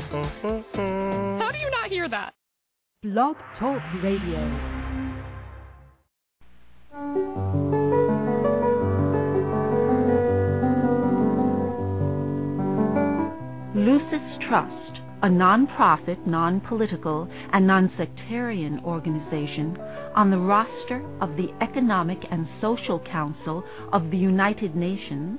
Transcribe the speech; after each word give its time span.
Mm-hmm. 0.00 1.40
How 1.40 1.50
do 1.52 1.58
you 1.58 1.70
not 1.70 1.90
hear 1.90 2.08
that? 2.08 2.34
Blog 3.02 3.36
Talk 3.58 3.82
Radio. 4.02 4.40
Lucis 13.74 14.38
Trust, 14.48 15.00
a 15.22 15.28
non-profit, 15.28 16.26
non-political, 16.26 17.28
and 17.52 17.66
non-sectarian 17.66 18.80
organization 18.84 19.76
on 20.14 20.30
the 20.30 20.38
roster 20.38 21.04
of 21.20 21.36
the 21.36 21.48
Economic 21.62 22.18
and 22.30 22.48
Social 22.60 22.98
Council 23.00 23.64
of 23.92 24.10
the 24.10 24.16
United 24.18 24.74
Nations, 24.74 25.38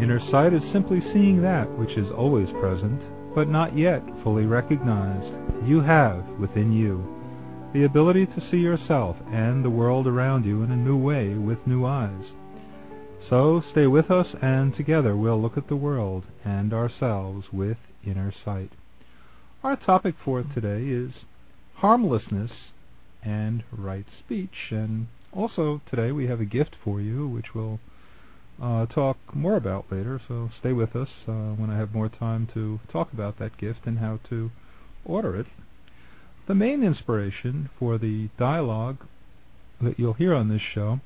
Inner 0.00 0.20
sight 0.30 0.52
is 0.52 0.62
simply 0.72 1.00
seeing 1.12 1.40
that 1.42 1.70
which 1.78 1.96
is 1.96 2.10
always 2.12 2.48
present, 2.60 3.00
but 3.34 3.48
not 3.48 3.76
yet 3.76 4.02
fully 4.22 4.44
recognized. 4.44 5.34
You 5.66 5.80
have 5.80 6.24
within 6.38 6.72
you 6.72 7.02
the 7.72 7.84
ability 7.84 8.26
to 8.26 8.50
see 8.50 8.58
yourself 8.58 9.16
and 9.32 9.64
the 9.64 9.70
world 9.70 10.06
around 10.06 10.44
you 10.44 10.62
in 10.62 10.70
a 10.70 10.76
new 10.76 10.96
way 10.96 11.34
with 11.34 11.66
new 11.66 11.84
eyes. 11.84 12.24
So 13.28 13.62
stay 13.72 13.86
with 13.86 14.10
us, 14.10 14.28
and 14.40 14.76
together 14.76 15.16
we'll 15.16 15.40
look 15.40 15.56
at 15.56 15.68
the 15.68 15.76
world 15.76 16.24
and 16.44 16.72
ourselves 16.72 17.46
with 17.52 17.78
inner 18.06 18.32
sight. 18.44 18.72
Our 19.64 19.76
topic 19.76 20.14
for 20.24 20.42
today 20.42 20.84
is 20.88 21.12
harmlessness 21.76 22.52
and 23.22 23.64
right 23.72 24.06
speech, 24.24 24.70
and 24.70 25.08
also 25.32 25.80
today 25.90 26.12
we 26.12 26.26
have 26.28 26.40
a 26.40 26.44
gift 26.44 26.76
for 26.84 27.00
you, 27.00 27.26
which 27.26 27.54
we'll 27.54 27.80
uh, 28.62 28.86
talk 28.86 29.18
more 29.34 29.56
about 29.56 29.86
later. 29.90 30.20
So 30.26 30.50
stay 30.60 30.72
with 30.72 30.96
us 30.96 31.08
uh, 31.28 31.52
when 31.54 31.70
I 31.70 31.78
have 31.78 31.94
more 31.94 32.08
time 32.08 32.48
to 32.54 32.80
talk 32.90 33.12
about 33.12 33.38
that 33.38 33.58
gift 33.58 33.80
and 33.86 33.98
how 33.98 34.20
to 34.30 34.50
order 35.04 35.36
it. 35.36 35.46
The 36.48 36.54
main 36.54 36.82
inspiration 36.82 37.70
for 37.78 37.98
the 37.98 38.28
dialogue 38.38 38.98
that 39.80 39.98
you'll 39.98 40.14
hear 40.14 40.34
on 40.34 40.48
this 40.48 40.62
show 40.62 41.00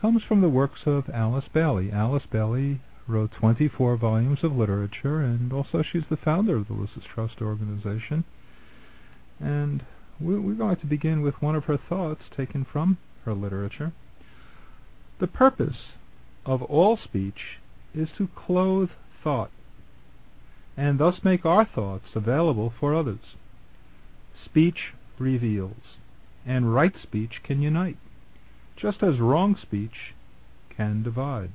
comes 0.00 0.22
from 0.22 0.42
the 0.42 0.48
works 0.48 0.80
of 0.86 1.08
Alice 1.12 1.46
Bailey. 1.52 1.90
Alice 1.90 2.24
Bailey 2.30 2.80
wrote 3.08 3.30
24 3.32 3.96
volumes 3.96 4.40
of 4.42 4.52
literature, 4.52 5.20
and 5.20 5.52
also 5.52 5.82
she's 5.82 6.04
the 6.10 6.16
founder 6.16 6.56
of 6.56 6.68
the 6.68 6.74
Lucis 6.74 7.04
Trust 7.12 7.40
organization. 7.40 8.24
And 9.40 9.84
we're 10.20 10.54
going 10.54 10.76
to 10.76 10.86
begin 10.86 11.22
with 11.22 11.40
one 11.40 11.54
of 11.54 11.64
her 11.64 11.78
thoughts 11.88 12.22
taken 12.36 12.66
from 12.70 12.98
her 13.24 13.34
literature. 13.34 13.92
The 15.20 15.26
purpose 15.26 15.76
of 16.46 16.62
all 16.62 16.96
speech 16.96 17.58
is 17.94 18.08
to 18.16 18.28
clothe 18.34 18.90
thought, 19.22 19.50
and 20.76 20.98
thus 20.98 21.16
make 21.24 21.44
our 21.44 21.64
thoughts 21.64 22.06
available 22.14 22.72
for 22.78 22.94
others. 22.94 23.34
Speech 24.44 24.94
reveals, 25.18 25.98
and 26.46 26.72
right 26.72 26.94
speech 27.02 27.42
can 27.42 27.60
unite, 27.60 27.98
just 28.76 29.02
as 29.02 29.18
wrong 29.18 29.56
speech 29.60 30.14
can 30.74 31.02
divide. 31.02 31.50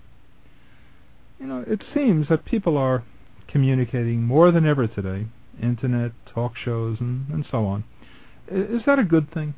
You 1.39 1.47
know, 1.47 1.63
it 1.65 1.83
seems 1.93 2.27
that 2.27 2.45
people 2.45 2.77
are 2.77 3.03
communicating 3.47 4.23
more 4.23 4.51
than 4.51 4.65
ever 4.65 4.87
today, 4.87 5.27
internet, 5.61 6.11
talk 6.33 6.53
shows, 6.57 6.97
and, 6.99 7.27
and 7.29 7.45
so 7.49 7.65
on. 7.65 7.83
Is 8.47 8.81
that 8.85 8.99
a 8.99 9.03
good 9.03 9.31
thing? 9.33 9.53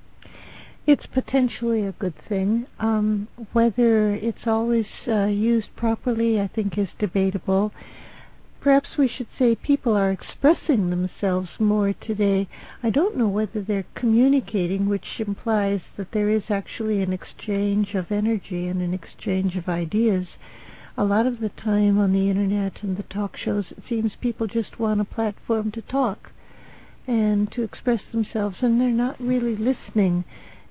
It's 0.86 1.06
potentially 1.06 1.86
a 1.86 1.94
good 1.94 2.16
thing. 2.28 2.68
Um, 2.80 3.30
whether 3.54 4.14
it's 4.14 4.46
always 4.46 4.86
uh, 5.08 5.26
used 5.26 5.76
properly, 5.78 6.40
I 6.40 6.48
think, 6.48 6.78
is 6.78 6.90
debatable. 7.00 7.72
Perhaps 8.60 8.98
we 8.98 9.08
should 9.10 9.28
say 9.38 9.56
people 9.56 9.96
are 9.96 10.12
expressing 10.12 10.90
themselves 10.90 11.50
more 11.60 11.94
today. 11.94 12.48
I 12.82 12.90
don't 12.90 13.18
know 13.18 13.28
whether 13.28 13.62
they're 13.62 13.86
communicating, 13.96 14.88
which 14.88 15.20
implies 15.20 15.82
that 15.98 16.12
there 16.12 16.30
is 16.30 16.44
actually 16.50 17.02
an 17.02 17.12
exchange 17.12 17.94
of 17.94 18.12
energy 18.12 18.68
and 18.68 18.82
an 18.82 18.94
exchange 18.94 19.56
of 19.56 19.68
ideas. 19.68 20.28
A 20.98 21.04
lot 21.04 21.26
of 21.26 21.40
the 21.40 21.50
time 21.50 21.98
on 21.98 22.14
the 22.14 22.30
internet 22.30 22.84
and 22.84 22.96
the 22.98 23.04
talk 23.04 23.36
shows, 23.38 23.66
it 23.72 23.84
seems 23.90 24.14
people 24.22 24.48
just 24.48 24.80
want 24.80 25.02
a 25.02 25.06
platform 25.06 25.72
to 25.72 25.82
talk 25.82 26.32
and 27.06 27.52
to 27.52 27.64
express 27.64 28.02
themselves, 28.12 28.58
and 28.62 28.80
they're 28.80 28.92
not 28.92 29.20
really 29.20 29.56
listening 29.58 30.24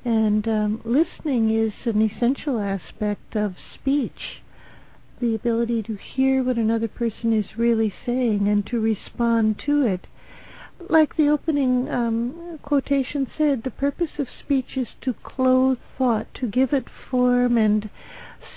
and 0.04 0.46
um, 0.48 0.80
listening 0.84 1.50
is 1.50 1.72
an 1.84 2.02
essential 2.02 2.58
aspect 2.58 3.36
of 3.36 3.54
speech 3.74 4.42
the 5.22 5.34
ability 5.36 5.84
to 5.84 5.96
hear 5.96 6.42
what 6.42 6.56
another 6.56 6.88
person 6.88 7.32
is 7.32 7.56
really 7.56 7.94
saying 8.04 8.48
and 8.48 8.66
to 8.66 8.80
respond 8.80 9.56
to 9.64 9.86
it. 9.86 10.08
Like 10.90 11.16
the 11.16 11.28
opening 11.28 11.88
um, 11.88 12.58
quotation 12.60 13.30
said, 13.38 13.62
the 13.62 13.70
purpose 13.70 14.18
of 14.18 14.26
speech 14.42 14.76
is 14.76 14.88
to 15.02 15.14
clothe 15.22 15.78
thought, 15.96 16.26
to 16.34 16.48
give 16.48 16.72
it 16.72 16.86
form 17.08 17.56
and 17.56 17.88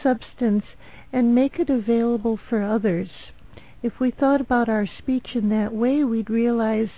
substance, 0.01 0.65
and 1.13 1.35
make 1.35 1.59
it 1.59 1.69
available 1.69 2.39
for 2.49 2.63
others. 2.63 3.09
If 3.83 3.99
we 3.99 4.09
thought 4.09 4.41
about 4.41 4.67
our 4.67 4.87
speech 4.87 5.35
in 5.35 5.49
that 5.49 5.71
way, 5.71 6.03
we'd 6.03 6.31
realize 6.31 6.89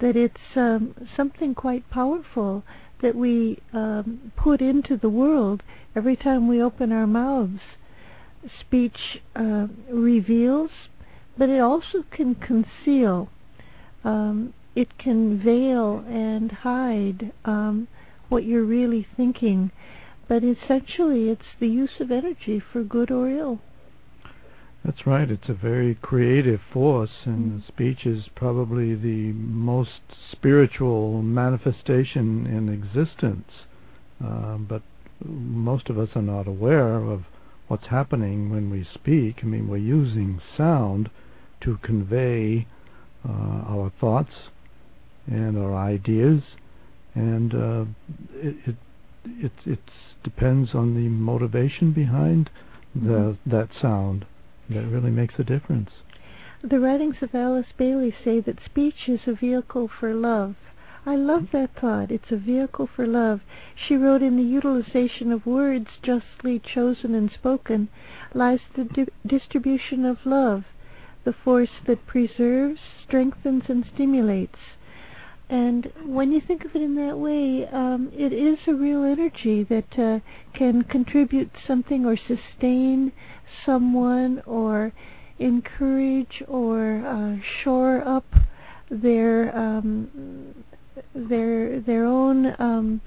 that 0.00 0.16
it's 0.16 0.54
um, 0.54 0.94
something 1.16 1.56
quite 1.56 1.90
powerful 1.90 2.62
that 3.02 3.14
we 3.14 3.58
um, 3.72 4.32
put 4.36 4.60
into 4.60 4.96
the 4.96 5.08
world 5.08 5.62
every 5.94 6.16
time 6.16 6.48
we 6.48 6.62
open 6.62 6.92
our 6.92 7.06
mouths. 7.06 7.60
Speech 8.60 9.20
uh, 9.36 9.66
reveals, 9.90 10.70
but 11.36 11.48
it 11.48 11.60
also 11.60 12.04
can 12.10 12.34
conceal. 12.34 13.28
Um, 14.04 14.54
it 14.74 14.98
can 14.98 15.40
veil 15.42 16.04
and 16.08 16.50
hide 16.50 17.32
um, 17.44 17.88
what 18.28 18.44
you're 18.44 18.64
really 18.64 19.06
thinking. 19.16 19.70
But 20.28 20.42
essentially, 20.42 21.28
it's 21.28 21.42
the 21.60 21.68
use 21.68 22.00
of 22.00 22.10
energy 22.10 22.62
for 22.72 22.82
good 22.82 23.10
or 23.10 23.28
ill. 23.28 23.60
That's 24.84 25.06
right. 25.06 25.30
It's 25.30 25.48
a 25.48 25.54
very 25.54 25.94
creative 25.94 26.60
force, 26.72 27.24
and 27.24 27.62
mm. 27.62 27.68
speech 27.68 28.04
is 28.04 28.24
probably 28.34 28.96
the 28.96 29.32
most 29.32 30.00
spiritual 30.32 31.22
manifestation 31.22 32.46
in 32.46 32.68
existence. 32.68 33.48
Uh, 34.22 34.56
but 34.56 34.82
most 35.24 35.88
of 35.88 35.98
us 35.98 36.08
are 36.16 36.22
not 36.22 36.48
aware 36.48 36.96
of 36.96 37.22
what's 37.68 37.86
happening 37.86 38.50
when 38.50 38.70
we 38.70 38.84
speak. 38.92 39.36
I 39.42 39.46
mean, 39.46 39.68
we're 39.68 39.76
using 39.76 40.40
sound 40.56 41.10
to 41.60 41.78
convey 41.82 42.66
uh, 43.26 43.30
our 43.30 43.92
thoughts 44.00 44.32
and 45.26 45.56
our 45.56 45.76
ideas, 45.76 46.42
and 47.14 47.54
uh, 47.54 47.84
it, 48.34 48.56
it 48.66 48.76
it 49.24 49.52
it 49.64 49.78
depends 50.24 50.74
on 50.74 50.94
the 50.94 51.08
motivation 51.08 51.92
behind 51.92 52.50
the, 52.94 53.00
mm-hmm. 53.00 53.50
that 53.50 53.68
sound. 53.80 54.26
That 54.72 54.86
really 54.86 55.10
makes 55.10 55.38
a 55.38 55.44
difference. 55.44 55.90
The 56.62 56.80
writings 56.80 57.16
of 57.22 57.34
Alice 57.34 57.66
Bailey 57.76 58.14
say 58.24 58.40
that 58.40 58.64
speech 58.64 59.08
is 59.08 59.20
a 59.26 59.34
vehicle 59.34 59.86
for 59.88 60.14
love. 60.14 60.56
I 61.04 61.16
love 61.16 61.50
that 61.52 61.74
thought. 61.74 62.10
It's 62.10 62.30
a 62.30 62.36
vehicle 62.36 62.86
for 62.86 63.06
love. 63.06 63.40
She 63.74 63.96
wrote 63.96 64.22
in 64.22 64.36
the 64.36 64.42
utilization 64.42 65.32
of 65.32 65.44
words 65.44 65.88
justly 66.00 66.58
chosen 66.58 67.14
and 67.14 67.30
spoken 67.30 67.88
lies 68.32 68.60
the 68.74 68.84
di- 68.84 69.08
distribution 69.26 70.06
of 70.06 70.24
love, 70.24 70.64
the 71.24 71.32
force 71.32 71.80
that 71.86 72.06
preserves, 72.06 72.80
strengthens, 73.04 73.64
and 73.68 73.84
stimulates. 73.84 74.58
And 75.52 75.92
when 76.06 76.32
you 76.32 76.40
think 76.40 76.64
of 76.64 76.74
it 76.74 76.80
in 76.80 76.94
that 76.94 77.18
way, 77.18 77.68
um, 77.70 78.10
it 78.14 78.32
is 78.32 78.56
a 78.66 78.72
real 78.72 79.04
energy 79.04 79.62
that 79.64 79.98
uh, 79.98 80.20
can 80.56 80.82
contribute 80.84 81.50
something 81.66 82.06
or 82.06 82.16
sustain 82.16 83.12
someone 83.66 84.42
or 84.46 84.94
encourage 85.38 86.42
or 86.48 87.04
uh, 87.06 87.36
shore 87.62 88.02
up 88.08 88.24
their 88.90 89.54
um, 89.54 90.64
their 91.14 91.80
their 91.80 92.06
own 92.06 92.54
um, 92.58 93.02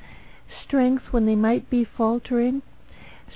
strength 0.67 1.05
when 1.09 1.25
they 1.25 1.33
might 1.33 1.67
be 1.71 1.83
faltering. 1.97 2.61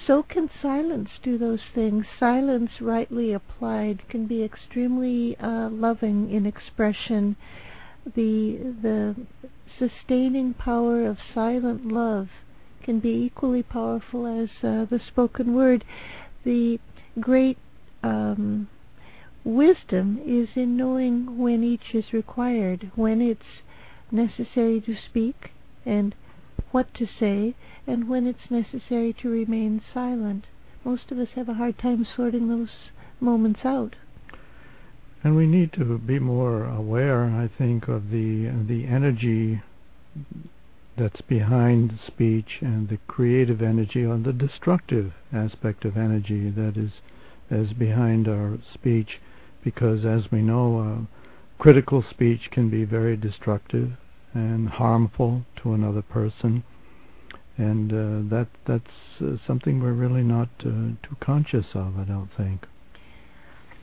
So 0.06 0.22
can 0.22 0.52
silence 0.62 1.10
do 1.24 1.40
those 1.40 1.62
things. 1.74 2.06
Silence, 2.20 2.70
rightly 2.80 3.34
applied, 3.34 4.08
can 4.08 4.28
be 4.28 4.44
extremely 4.44 5.36
uh, 5.38 5.70
loving 5.72 6.30
in 6.30 6.46
expression. 6.46 7.38
The 8.06 8.76
the 8.82 9.16
sustaining 9.78 10.54
power 10.54 11.06
of 11.06 11.18
silent 11.34 11.86
love 11.86 12.30
can 12.82 13.00
be 13.00 13.10
equally 13.10 13.64
powerful 13.64 14.26
as 14.26 14.50
uh, 14.64 14.86
the 14.86 15.00
spoken 15.06 15.54
word. 15.54 15.84
The 16.44 16.80
great 17.20 17.58
um, 18.02 18.68
wisdom 19.44 20.20
is 20.26 20.50
in 20.56 20.78
knowing 20.78 21.38
when 21.38 21.64
each 21.64 21.94
is 21.94 22.14
required, 22.14 22.92
when 22.96 23.22
it's 23.22 23.62
necessary 24.12 24.82
to 24.82 24.96
speak, 24.96 25.52
and 25.86 26.16
what 26.72 26.94
to 26.96 27.08
say, 27.20 27.56
and 27.86 28.10
when 28.10 28.28
it's 28.28 28.50
necessary 28.50 29.14
to 29.22 29.30
remain 29.30 29.82
silent. 29.94 30.46
Most 30.84 31.12
of 31.12 31.20
us 31.20 31.30
have 31.36 31.50
a 31.50 31.56
hard 31.56 31.78
time 31.78 32.06
sorting 32.16 32.48
those 32.48 32.92
moments 33.20 33.62
out. 33.64 33.96
And 35.22 35.36
we 35.36 35.48
need 35.48 35.74
to 35.74 35.98
be 35.98 36.18
more 36.18 36.64
aware, 36.66 37.26
I 37.26 37.50
think, 37.58 37.90
of 37.90 38.10
the 38.10 38.50
the 38.68 38.86
energy 38.86 39.62
that's 40.98 41.22
behind 41.22 42.00
speech 42.08 42.60
and 42.62 42.88
the 42.88 43.00
creative 43.08 43.62
energy 43.62 44.06
or 44.06 44.18
the 44.18 44.32
destructive 44.32 45.14
aspect 45.34 45.84
of 45.84 45.98
energy 45.98 46.50
that 46.52 46.78
is 46.78 46.92
is 47.52 47.74
behind 47.74 48.30
our 48.30 48.60
speech. 48.74 49.20
Because 49.62 50.06
as 50.06 50.32
we 50.32 50.42
know 50.42 50.80
uh, 50.80 51.62
critical 51.62 52.02
speech 52.10 52.50
can 52.50 52.70
be 52.70 52.86
very 52.86 53.18
destructive 53.18 53.98
and 54.34 54.70
harmful 54.70 55.46
to 55.58 55.74
another 55.74 56.02
person. 56.02 56.64
And 57.58 57.92
uh, 57.92 58.36
that 58.36 58.48
that's 58.66 59.22
uh, 59.22 59.36
something 59.46 59.82
we're 59.82 59.92
really 59.92 60.24
not 60.24 60.50
uh, 60.62 60.96
too 61.04 61.18
conscious 61.20 61.66
of 61.74 62.00
I 62.00 62.06
don't 62.06 62.32
think 62.38 62.68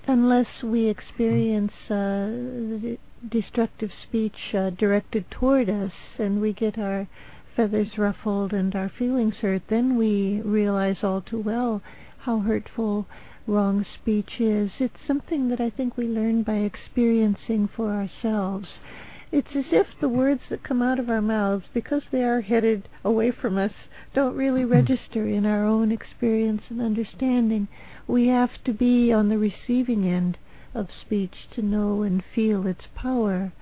unless 0.06 0.62
we 0.62 0.86
experience 0.88 1.72
uh, 1.90 2.96
destructive 3.28 3.90
speech 4.02 4.54
uh, 4.54 4.70
directed 4.70 5.30
toward 5.30 5.68
us 5.68 5.92
and 6.18 6.40
we 6.40 6.52
get 6.52 6.78
our 6.78 7.08
feathers 7.56 7.98
ruffled 7.98 8.52
and 8.52 8.74
our 8.74 8.90
feelings 8.98 9.34
hurt, 9.36 9.62
then 9.68 9.96
we 9.96 10.40
realize 10.42 10.96
all 11.02 11.20
too 11.22 11.40
well 11.40 11.82
how 12.20 12.40
hurtful 12.40 13.06
wrong 13.46 13.84
speech 14.00 14.40
is. 14.40 14.70
It's 14.78 15.06
something 15.06 15.48
that 15.48 15.60
I 15.60 15.70
think 15.70 15.96
we 15.96 16.06
learn 16.06 16.42
by 16.42 16.56
experiencing 16.56 17.68
for 17.74 17.92
ourselves. 17.92 18.68
It's 19.32 19.54
as 19.56 19.64
if 19.72 19.86
the 20.00 20.08
words 20.08 20.40
that 20.50 20.62
come 20.62 20.82
out 20.82 20.98
of 20.98 21.10
our 21.10 21.20
mouths, 21.20 21.64
because 21.74 22.02
they 22.12 22.22
are 22.22 22.40
headed 22.42 22.88
away 23.04 23.30
from 23.32 23.58
us, 23.58 23.72
don't 24.14 24.36
really 24.36 24.64
register 24.64 25.26
in 25.26 25.44
our 25.44 25.64
own 25.64 25.90
experience 25.92 26.62
and 26.68 26.80
understanding. 26.80 27.68
We 28.06 28.28
have 28.28 28.50
to 28.64 28.72
be 28.72 29.12
on 29.12 29.28
the 29.28 29.38
receiving 29.38 30.06
end 30.08 30.38
of 30.74 30.88
speech 31.04 31.34
to 31.54 31.62
know 31.62 32.02
and 32.02 32.22
feel 32.34 32.66
its 32.66 32.84
power. 32.94 33.52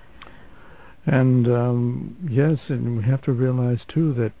And 1.05 1.47
um, 1.47 2.17
yes, 2.29 2.57
and 2.69 2.97
we 2.97 3.03
have 3.03 3.21
to 3.23 3.31
realize 3.31 3.79
too 3.87 4.13
that, 4.15 4.33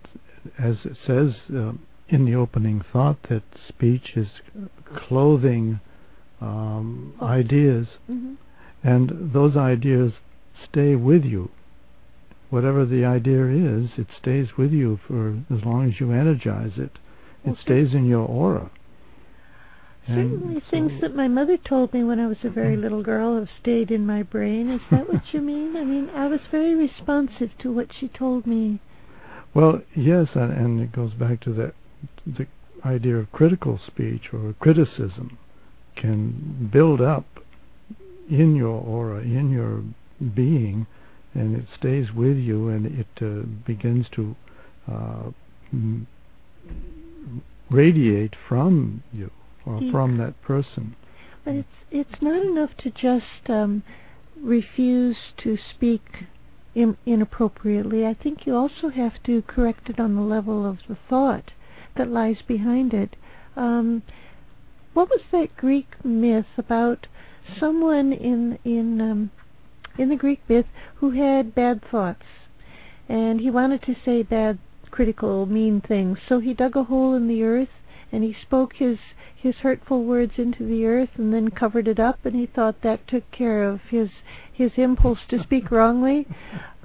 as 0.59 0.77
it 0.85 0.97
says 1.05 1.35
uh, 1.55 1.73
in 2.07 2.25
the 2.25 2.35
opening 2.35 2.83
thought, 2.93 3.17
that 3.29 3.43
speech 3.67 4.11
is 4.15 4.27
clothing 4.95 5.79
um, 6.41 7.13
Oh. 7.19 7.25
ideas, 7.27 7.87
Mm-hmm. 8.11 8.33
and 8.83 9.31
those 9.33 9.55
ideas 9.55 10.11
stay 10.69 10.95
with 10.95 11.23
you. 11.23 11.49
Whatever 12.49 12.85
the 12.85 13.03
idea 13.05 13.45
is, 13.47 13.89
it 13.97 14.07
stays 14.19 14.55
with 14.57 14.71
you 14.71 14.99
for 15.07 15.37
as 15.53 15.63
long 15.65 15.87
as 15.89 15.99
you 15.99 16.11
energize 16.11 16.73
it. 16.77 16.91
It 17.43 17.51
Okay. 17.51 17.61
stays 17.61 17.93
in 17.93 18.05
your 18.05 18.25
aura. 18.27 18.69
And 20.07 20.31
Certainly, 20.31 20.59
so- 20.61 20.65
things 20.69 21.01
that 21.01 21.15
my 21.15 21.27
mother 21.27 21.57
told 21.57 21.93
me 21.93 22.03
when 22.03 22.19
I 22.19 22.27
was 22.27 22.37
a 22.43 22.49
very 22.49 22.77
little 22.85 23.01
girl 23.03 23.35
have 23.37 23.49
stayed 23.59 23.89
in 23.91 24.05
my 24.05 24.21
brain. 24.23 24.69
Is 24.69 24.81
that 24.91 25.11
what 25.11 25.33
you 25.33 25.41
mean? 25.41 25.75
I 25.75 25.83
mean, 25.83 26.09
I 26.11 26.27
was 26.27 26.41
very 26.51 26.75
responsive 26.75 27.49
to 27.59 27.71
what 27.71 27.87
she 27.99 28.07
told 28.07 28.45
me. 28.45 28.79
Well, 29.53 29.81
yes, 29.95 30.27
and, 30.35 30.51
and 30.51 30.79
it 30.81 30.91
goes 30.91 31.13
back 31.13 31.39
to 31.41 31.53
that 31.53 31.73
the 32.27 32.45
idea 32.85 33.15
of 33.17 33.31
critical 33.31 33.79
speech 33.87 34.31
or 34.33 34.53
criticism 34.59 35.37
can 35.95 36.69
build 36.71 37.01
up 37.01 37.25
in 38.29 38.55
your 38.55 38.79
aura, 38.81 39.21
in 39.21 39.49
your 39.49 39.81
being, 40.33 40.87
and 41.33 41.55
it 41.55 41.65
stays 41.77 42.11
with 42.13 42.37
you, 42.37 42.69
and 42.69 42.85
it 42.85 43.07
uh, 43.21 43.45
begins 43.65 44.07
to 44.15 44.35
uh, 44.91 45.29
radiate 47.69 48.35
from 48.47 49.03
you 49.11 49.31
or 49.65 49.81
Yeah. 49.81 49.91
from 49.91 50.17
that 50.17 50.41
person. 50.41 50.95
But 51.43 51.55
it's 51.55 51.77
it's 51.91 52.21
not 52.21 52.41
enough 52.43 52.75
to 52.77 52.89
just 52.89 53.49
um, 53.49 53.83
refuse 54.41 55.17
to 55.37 55.57
speak 55.57 56.25
in, 56.73 56.97
inappropriately. 57.05 58.05
I 58.05 58.13
think 58.13 58.45
you 58.45 58.55
also 58.55 58.89
have 58.89 59.21
to 59.23 59.41
correct 59.43 59.89
it 59.89 59.99
on 59.99 60.15
the 60.15 60.21
level 60.21 60.65
of 60.65 60.79
the 60.87 60.97
thought 61.09 61.51
that 61.95 62.09
lies 62.09 62.41
behind 62.41 62.93
it. 62.93 63.15
Um, 63.55 64.03
what 64.93 65.09
was 65.09 65.21
that 65.31 65.55
Greek 65.57 66.03
myth 66.03 66.57
about 66.57 67.07
someone 67.59 68.11
in 68.13 68.59
in 68.63 69.01
um, 69.01 69.31
in 69.97 70.09
the 70.09 70.15
Greek 70.15 70.41
myth 70.49 70.65
who 70.95 71.11
had 71.11 71.55
bad 71.55 71.81
thoughts, 71.89 72.25
and 73.07 73.39
he 73.39 73.49
wanted 73.49 73.81
to 73.83 73.95
say 74.03 74.23
bad, 74.23 74.57
critical, 74.91 75.45
mean 75.45 75.81
things, 75.81 76.17
so 76.27 76.39
he 76.39 76.53
dug 76.53 76.75
a 76.75 76.83
hole 76.83 77.13
in 77.15 77.27
the 77.27 77.43
earth 77.43 77.69
and 78.11 78.23
he 78.23 78.33
spoke 78.41 78.73
his 78.75 78.97
his 79.35 79.55
hurtful 79.55 80.03
words 80.03 80.33
into 80.37 80.63
the 80.65 80.85
earth 80.85 81.09
and 81.17 81.33
then 81.33 81.49
covered 81.49 81.87
it 81.87 81.99
up 81.99 82.25
and 82.25 82.35
he 82.35 82.45
thought 82.45 82.81
that 82.81 83.07
took 83.07 83.29
care 83.31 83.63
of 83.63 83.79
his 83.89 84.09
his 84.51 84.71
impulse 84.77 85.19
to 85.29 85.41
speak 85.43 85.69
wrongly 85.69 86.25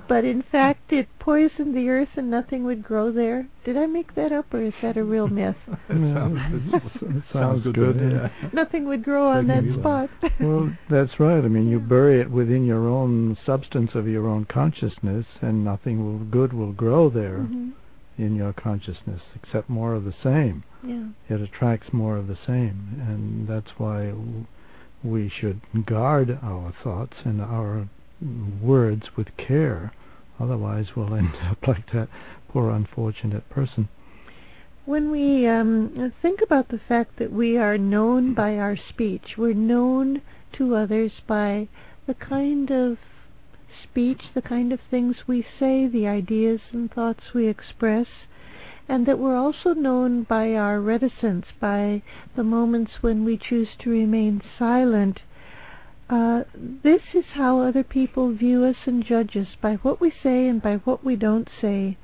but 0.08 0.24
in 0.24 0.42
fact 0.42 0.92
it 0.92 1.08
poisoned 1.18 1.74
the 1.76 1.88
earth 1.88 2.08
and 2.16 2.30
nothing 2.30 2.64
would 2.64 2.82
grow 2.82 3.10
there 3.12 3.46
did 3.64 3.76
i 3.76 3.86
make 3.86 4.14
that 4.14 4.32
up 4.32 4.52
or 4.54 4.62
is 4.62 4.72
that 4.82 4.96
a 4.96 5.04
real 5.04 5.28
myth 5.28 5.56
That 5.88 5.96
Yeah, 5.96 6.14
sounds, 6.14 6.72
it 6.72 7.02
it 7.16 7.22
sounds 7.32 7.64
good. 7.64 7.74
good, 7.74 7.96
yeah. 8.00 8.28
yeah. 8.42 8.48
nothing 8.52 8.86
would 8.86 9.02
grow 9.04 9.28
on 9.30 9.46
that 9.48 9.64
spot 9.78 10.10
well, 10.40 10.72
that's 10.88 11.18
right. 11.20 11.44
I 11.44 11.48
mean, 11.48 11.68
you 11.68 11.78
bury 11.80 12.20
it 12.20 12.30
within 12.30 12.64
your 12.64 12.88
own 12.88 13.36
substance 13.44 13.90
of 13.94 14.06
your 14.08 14.26
own 14.26 14.46
consciousness, 14.46 15.26
and 15.42 15.64
nothing 15.64 16.02
will, 16.04 16.24
good 16.24 16.52
will 16.52 16.72
grow 16.72 17.10
there 17.10 17.38
Mhm. 17.40 17.72
in 18.18 18.34
your 18.36 18.52
consciousness, 18.54 19.20
except 19.34 19.68
more 19.68 19.94
of 19.94 20.04
the 20.04 20.14
same. 20.22 20.62
yeah 20.82 21.08
It 21.28 21.40
attracts 21.42 21.92
more 21.92 22.16
of 22.16 22.26
the 22.26 22.38
same, 22.46 23.02
and 23.06 23.46
that's 23.48 23.78
why 23.78 24.12
we 25.02 25.28
should 25.28 25.60
guard 25.86 26.38
our 26.42 26.72
thoughts 26.82 27.16
and 27.24 27.40
our 27.40 27.88
words 28.20 29.16
with 29.16 29.28
care. 29.36 29.92
Otherwise, 30.38 30.96
we'll 30.96 31.14
end 31.14 31.34
up 31.42 31.66
like 31.66 31.90
that 31.92 32.08
poor 32.48 32.70
unfortunate 32.70 33.48
person. 33.50 33.88
When 34.86 35.10
we 35.10 35.46
um, 35.46 36.12
think 36.20 36.40
about 36.42 36.68
the 36.68 36.80
fact 36.88 37.18
that 37.18 37.32
we 37.32 37.56
are 37.56 37.78
known 37.78 38.34
by 38.34 38.56
our 38.56 38.76
speech, 38.76 39.36
we're 39.36 39.54
known 39.54 40.22
to 40.54 40.74
others 40.74 41.12
by 41.28 41.68
the 42.06 42.14
kind 42.14 42.70
of 42.70 42.98
speech, 43.84 44.22
the 44.34 44.42
kind 44.42 44.72
of 44.72 44.80
things 44.90 45.16
we 45.26 45.46
say, 45.58 45.86
the 45.86 46.06
ideas 46.08 46.60
and 46.72 46.90
thoughts 46.90 47.34
we 47.34 47.46
express, 47.46 48.06
and 48.88 49.06
that 49.06 49.18
we're 49.18 49.36
also 49.36 49.74
known 49.74 50.24
by 50.24 50.54
our 50.54 50.80
reticence, 50.80 51.46
by 51.60 52.02
the 52.34 52.42
moments 52.42 52.92
when 53.00 53.24
we 53.24 53.38
choose 53.38 53.68
to 53.78 53.90
remain 53.90 54.42
silent. 54.58 55.20
Uh, 56.10 56.42
this 56.82 57.02
is 57.14 57.24
how 57.34 57.60
other 57.60 57.84
people 57.84 58.32
view 58.32 58.64
us 58.64 58.74
and 58.84 59.04
judge 59.04 59.36
us 59.36 59.46
by 59.62 59.76
what 59.76 60.00
we 60.00 60.12
say 60.24 60.48
and 60.48 60.60
by 60.60 60.74
what 60.78 61.04
we 61.04 61.14
don't 61.14 61.48
say. 61.60 61.96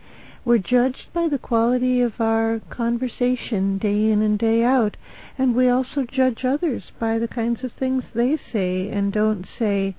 We're 0.44 0.58
judged 0.58 1.12
by 1.12 1.28
the 1.28 1.38
quality 1.38 2.00
of 2.02 2.20
our 2.20 2.60
conversation 2.70 3.78
day 3.78 4.12
in 4.12 4.22
and 4.22 4.38
day 4.38 4.62
out, 4.62 4.96
and 5.36 5.56
we 5.56 5.68
also 5.68 6.04
judge 6.04 6.44
others 6.44 6.84
by 7.00 7.18
the 7.18 7.26
kinds 7.26 7.64
of 7.64 7.72
things 7.72 8.04
they 8.14 8.38
say 8.52 8.88
and 8.88 9.12
don't 9.12 9.44
say. 9.58 9.96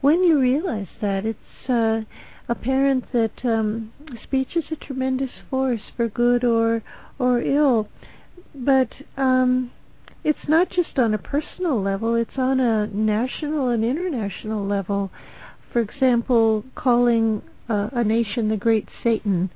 When 0.00 0.22
you 0.22 0.40
realize 0.40 0.88
that, 1.02 1.26
it's 1.26 1.68
uh, 1.68 2.04
apparent 2.48 3.12
that 3.12 3.44
um, 3.44 3.92
speech 4.22 4.56
is 4.56 4.64
a 4.70 4.76
tremendous 4.76 5.32
force 5.50 5.82
for 5.94 6.08
good 6.08 6.42
or 6.42 6.82
or 7.18 7.42
ill, 7.42 7.88
but 8.54 8.94
um, 9.18 9.72
it's 10.26 10.48
not 10.48 10.68
just 10.68 10.98
on 10.98 11.14
a 11.14 11.18
personal 11.18 11.80
level; 11.80 12.16
it's 12.16 12.36
on 12.36 12.58
a 12.58 12.88
national 12.88 13.68
and 13.68 13.84
international 13.84 14.66
level. 14.66 15.12
For 15.72 15.80
example, 15.80 16.64
calling 16.74 17.42
uh, 17.68 17.90
a 17.92 18.02
nation 18.02 18.48
the 18.48 18.56
great 18.56 18.88
Satan, 19.04 19.50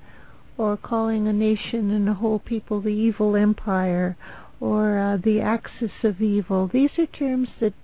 or 0.57 0.77
calling 0.77 1.27
a 1.27 1.33
nation 1.33 1.91
and 1.91 2.09
a 2.09 2.15
whole 2.15 2.39
people 2.39 2.81
the 2.81 2.91
evil 2.91 3.35
empire, 3.35 4.17
or 4.61 4.97
uh, 4.97 5.17
the 5.17 5.41
axis 5.41 6.05
of 6.05 6.23
evil. 6.23 6.69
These 6.73 6.97
are 6.99 7.07
terms 7.07 7.49
that 7.59 7.75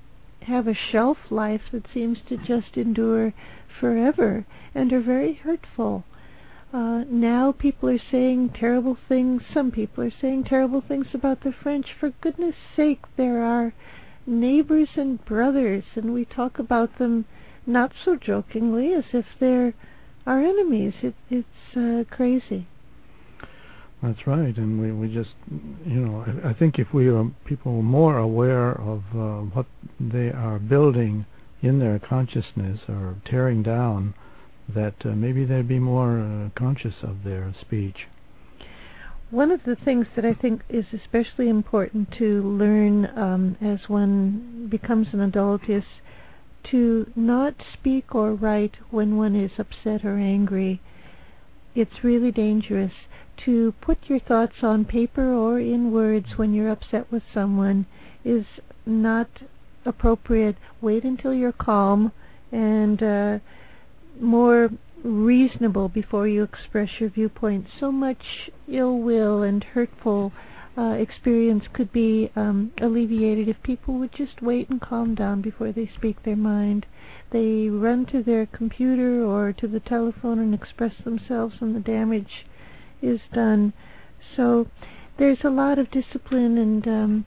have 0.43 0.69
a 0.69 0.75
shelf 0.93 1.19
life 1.29 1.63
that 1.73 1.87
seems 1.93 2.19
to 2.29 2.37
just 2.37 2.77
endure 2.77 3.35
forever 3.81 4.47
and 4.77 4.93
are 4.93 5.01
very 5.01 5.35
hurtful. 5.35 6.05
Uh, 6.77 7.05
now 7.09 7.53
people 7.53 7.89
are 7.89 8.03
saying 8.11 8.51
terrible 8.51 8.99
things. 9.09 9.41
Some 9.55 9.71
people 9.71 10.05
are 10.05 10.13
saying 10.21 10.45
terrible 10.45 10.83
things 10.87 11.07
about 11.15 11.43
the 11.43 11.51
French. 11.63 11.87
For 11.99 12.11
goodness 12.21 12.55
sake, 12.77 13.01
there 13.17 13.43
are 13.43 13.73
neighbors 14.27 14.91
and 14.95 15.25
brothers, 15.25 15.85
and 15.95 16.13
we 16.13 16.27
talk 16.27 16.59
about 16.59 16.99
them 16.99 17.25
not 17.67 17.93
so 18.05 18.15
jokingly 18.15 18.93
as 18.93 19.05
if 19.15 19.25
they're 19.41 19.73
our 20.27 20.43
enemies. 20.43 20.93
It, 21.01 21.15
it's 21.31 21.75
uh, 21.75 22.05
crazy. 22.15 22.69
That's 24.03 24.27
right, 24.27 24.55
and 24.59 24.79
we, 24.79 24.93
we 24.93 25.09
just, 25.09 25.31
you 25.87 26.01
know, 26.01 26.27
I, 26.45 26.51
I 26.51 26.53
think 26.53 26.79
if 26.79 26.93
we 26.93 27.09
are 27.09 27.25
people 27.47 27.81
more 27.81 28.19
aware 28.19 28.73
of 28.73 29.03
uh, 29.15 29.41
what 29.55 29.67
they 29.99 30.29
are 30.29 30.59
building 30.59 31.25
in 31.63 31.79
their 31.79 31.99
consciousness 31.99 32.81
or 32.87 33.17
tearing 33.25 33.63
down, 33.63 34.13
that 34.75 34.95
uh, 35.05 35.09
maybe 35.11 35.45
they'd 35.45 35.69
be 35.69 35.79
more 35.79 36.21
uh, 36.21 36.49
conscious 36.59 36.95
of 37.03 37.25
their 37.25 37.55
speech. 37.61 38.07
One 39.31 39.51
of 39.51 39.65
the 39.65 39.77
things 39.77 40.07
that 40.15 40.25
I 40.25 40.35
think 40.35 40.63
is 40.69 40.87
especially 40.93 41.49
important 41.49 42.13
to 42.19 42.43
learn 42.43 43.07
um, 43.19 43.57
as 43.61 43.89
one 43.89 44.69
becomes 44.71 45.09
an 45.13 45.21
adult 45.21 45.69
is 45.69 45.85
to 46.71 47.11
not 47.17 47.55
speak 47.73 48.15
or 48.15 48.35
write 48.35 48.77
when 48.91 49.17
one 49.17 49.35
is 49.35 49.53
upset 49.59 50.05
or 50.05 50.17
angry. 50.17 50.81
It's 51.75 52.05
really 52.05 52.31
dangerous 52.31 52.93
to 53.45 53.75
put 53.81 53.99
your 54.07 54.21
thoughts 54.21 54.63
on 54.63 54.85
paper 54.85 55.33
or 55.35 55.59
in 55.59 55.93
words 55.93 56.27
when 56.37 56.55
you're 56.55 56.71
upset 56.71 57.11
with 57.11 57.23
someone 57.35 57.87
is 58.25 58.47
not 58.85 59.29
appropriate. 59.85 60.57
Wait 60.81 61.05
until 61.05 61.35
you're 61.35 61.53
calm 61.53 62.13
and 62.51 63.03
uh, 63.03 63.39
more 64.21 64.71
reasonable 65.05 65.89
before 65.89 66.27
you 66.27 66.43
express 66.43 66.89
your 66.99 67.11
viewpoint. 67.11 67.67
So 67.79 67.93
much 67.93 68.51
ill 68.69 68.99
will 68.99 69.43
and 69.43 69.63
hurtful 69.63 70.33
uh, 70.77 70.91
experience 70.93 71.65
could 71.73 71.93
be 71.93 72.31
um, 72.37 72.73
alleviated 72.81 73.49
if 73.49 73.63
people 73.63 73.95
would 73.99 74.13
just 74.13 74.43
wait 74.43 74.69
and 74.69 74.81
calm 74.81 75.15
down 75.15 75.41
before 75.41 75.73
they 75.73 75.91
speak 75.97 76.23
their 76.23 76.37
mind. 76.37 76.87
They 77.31 77.69
run 77.69 78.07
to 78.07 78.23
their 78.23 78.47
computer 78.47 79.25
or 79.25 79.53
to 79.55 79.67
the 79.67 79.81
telephone 79.81 80.39
and 80.39 80.55
express 80.55 80.93
themselves, 81.03 81.57
and 81.61 81.75
the 81.75 81.81
damage 81.81 82.47
is 83.01 83.21
done. 83.33 83.73
So 84.37 84.69
there's 85.19 85.45
a 85.45 85.51
lot 85.51 85.79
of 85.79 85.91
discipline 85.91 86.59
and 86.59 86.87
um, 86.87 87.27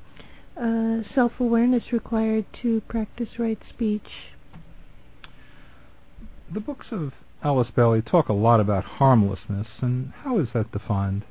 uh, 0.55 1.15
self 1.15 1.39
awareness 1.39 1.91
required 1.91 2.45
to 2.61 2.81
practice 2.81 3.39
right 3.39 3.59
speech. 3.69 4.07
The 6.51 6.59
books 6.59 6.87
of 6.91 7.13
Alice 7.43 7.69
Bailey 7.75 8.01
talk 8.01 8.27
a 8.27 8.33
lot 8.33 8.59
about 8.59 8.83
harmlessness, 8.83 9.67
and 9.81 10.11
how 10.23 10.39
is 10.39 10.47
that 10.55 10.71
defined? 10.71 11.23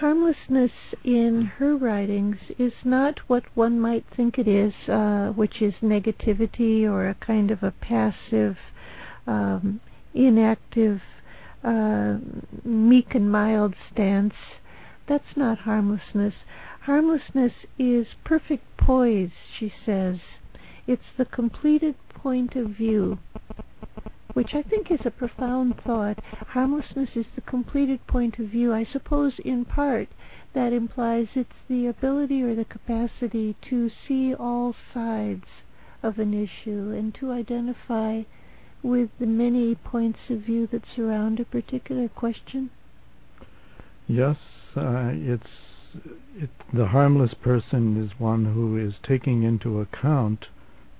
Harmlessness 0.00 0.72
in 1.04 1.52
her 1.58 1.76
writings 1.76 2.38
is 2.58 2.72
not 2.84 3.20
what 3.28 3.44
one 3.54 3.78
might 3.78 4.04
think 4.14 4.36
it 4.36 4.48
is, 4.48 4.74
uh, 4.88 5.28
which 5.28 5.62
is 5.62 5.74
negativity 5.80 6.82
or 6.82 7.08
a 7.08 7.14
kind 7.14 7.52
of 7.52 7.62
a 7.62 7.70
passive, 7.70 8.58
um, 9.28 9.80
inactive 10.12 11.02
uh, 11.62 12.16
meek 12.64 13.14
and 13.14 13.30
mild 13.30 13.74
stance. 13.92 14.34
That's 15.08 15.36
not 15.36 15.58
harmlessness. 15.58 16.34
Harmlessness 16.82 17.52
is 17.78 18.08
perfect 18.24 18.64
poise, 18.76 19.30
she 19.56 19.72
says. 19.84 20.16
It's 20.88 21.14
the 21.16 21.24
completed 21.24 21.94
point 22.14 22.56
of 22.56 22.70
view, 22.70 23.18
which 24.36 24.52
I 24.52 24.60
think 24.60 24.90
is 24.90 25.00
a 25.06 25.10
profound 25.10 25.80
thought. 25.80 26.18
Harmlessness 26.48 27.08
is 27.16 27.24
the 27.34 27.40
completed 27.40 28.06
point 28.06 28.38
of 28.38 28.48
view. 28.48 28.70
I 28.70 28.84
suppose, 28.84 29.32
in 29.42 29.64
part, 29.64 30.08
that 30.52 30.74
implies 30.74 31.28
it's 31.34 31.48
the 31.70 31.86
ability 31.86 32.42
or 32.42 32.54
the 32.54 32.66
capacity 32.66 33.56
to 33.70 33.90
see 34.06 34.34
all 34.34 34.74
sides 34.92 35.46
of 36.02 36.18
an 36.18 36.34
issue 36.34 36.92
and 36.94 37.14
to 37.14 37.32
identify 37.32 38.24
with 38.82 39.08
the 39.18 39.24
many 39.24 39.74
points 39.74 40.18
of 40.28 40.40
view 40.40 40.66
that 40.66 40.82
surround 40.94 41.40
a 41.40 41.44
particular 41.46 42.06
question? 42.06 42.68
Yes, 44.06 44.36
uh, 44.76 45.12
it's 45.14 45.46
it, 46.34 46.50
the 46.74 46.88
harmless 46.88 47.32
person 47.32 47.96
is 48.04 48.20
one 48.20 48.44
who 48.44 48.76
is 48.76 48.96
taking 49.02 49.44
into 49.44 49.80
account 49.80 50.44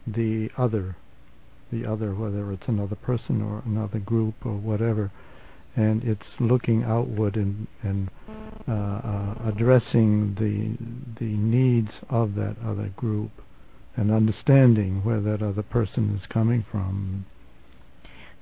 the 0.06 0.48
other, 0.56 0.96
the 1.72 1.84
other, 1.84 2.14
whether 2.14 2.52
it's 2.52 2.68
another 2.68 2.96
person 2.96 3.42
or 3.42 3.62
another 3.66 3.98
group 3.98 4.34
or 4.44 4.56
whatever, 4.56 5.10
and 5.74 6.02
it's 6.04 6.40
looking 6.40 6.82
outward 6.82 7.36
and 7.36 7.66
and 7.82 8.10
uh, 8.68 8.72
uh, 8.72 9.34
addressing 9.46 10.34
the 10.34 11.24
the 11.24 11.32
needs 11.36 11.90
of 12.08 12.34
that 12.34 12.56
other 12.64 12.92
group 12.96 13.30
and 13.96 14.10
understanding 14.10 15.02
where 15.04 15.20
that 15.20 15.42
other 15.42 15.62
person 15.62 16.18
is 16.20 16.26
coming 16.28 16.64
from 16.70 17.24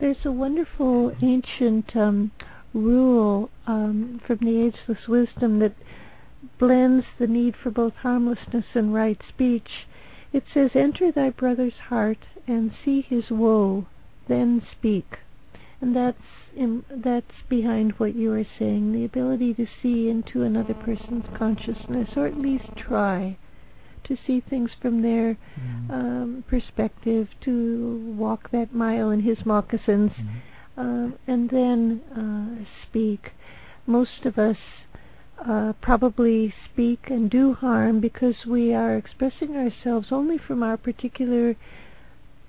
there's 0.01 0.25
a 0.25 0.33
wonderful 0.33 1.13
ancient 1.23 1.95
um, 1.97 2.33
rule 2.73 3.49
um, 3.67 4.21
from 4.27 4.39
the 4.41 4.67
Ageless 4.67 5.07
Wisdom 5.09 5.61
that 5.61 5.75
blends 6.59 7.07
the 7.19 7.27
need 7.27 7.55
for 7.63 7.71
both 7.71 7.95
harmlessness 7.95 8.65
and 8.75 8.93
right 8.93 9.21
speech. 9.29 9.87
It 10.33 10.43
says, 10.53 10.73
Enter 10.75 11.13
thy 11.13 11.31
brother's 11.31 11.79
heart 11.89 12.19
and 12.47 12.73
see 12.85 13.03
his 13.03 13.31
woe, 13.31 13.87
then 14.29 14.63
speak. 14.73 15.19
And 15.81 15.95
that's 15.95 16.19
in, 16.57 16.85
that's 16.91 17.43
behind 17.49 17.93
what 17.93 18.15
you 18.15 18.33
are 18.33 18.47
saying, 18.59 18.93
the 18.93 19.05
ability 19.05 19.55
to 19.55 19.67
see 19.83 20.09
into 20.09 20.43
another 20.43 20.75
person's 20.75 21.25
consciousness, 21.37 22.11
or 22.17 22.27
at 22.27 22.39
least 22.39 22.77
try 22.77 23.37
to 24.05 24.17
see 24.27 24.41
things 24.41 24.71
from 24.81 25.03
their 25.03 25.37
mm. 25.59 25.91
um, 25.91 26.45
perspective, 26.49 27.29
to 27.43 28.15
walk 28.17 28.51
that 28.51 28.75
mile 28.75 29.11
in 29.11 29.23
his 29.23 29.39
moccasins, 29.45 30.13
mm. 30.13 30.41
uh, 30.77 31.17
and 31.27 31.51
then 31.51 32.03
uh, 32.15 32.65
speak. 32.89 33.33
Most 33.87 34.25
of 34.25 34.39
us 34.39 34.57
uh, 35.47 35.73
probably 35.81 36.55
speak 36.71 37.01
and 37.07 37.31
do 37.31 37.55
harm 37.55 38.01
because 38.01 38.47
we 38.47 38.73
are 38.73 38.97
expressing 38.97 39.57
ourselves 39.57 40.09
only 40.11 40.39
from 40.39 40.63
our 40.63 40.77
particular 40.77 41.57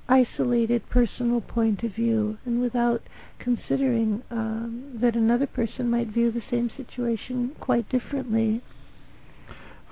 isolated 0.07 0.87
personal 0.89 1.41
point 1.41 1.83
of 1.83 1.91
view 1.91 2.37
and 2.45 2.61
without 2.61 3.01
considering 3.39 4.21
um, 4.29 4.97
that 5.01 5.15
another 5.15 5.47
person 5.47 5.89
might 5.89 6.07
view 6.07 6.31
the 6.31 6.43
same 6.49 6.69
situation 6.77 7.55
quite 7.59 7.87
differently 7.89 8.61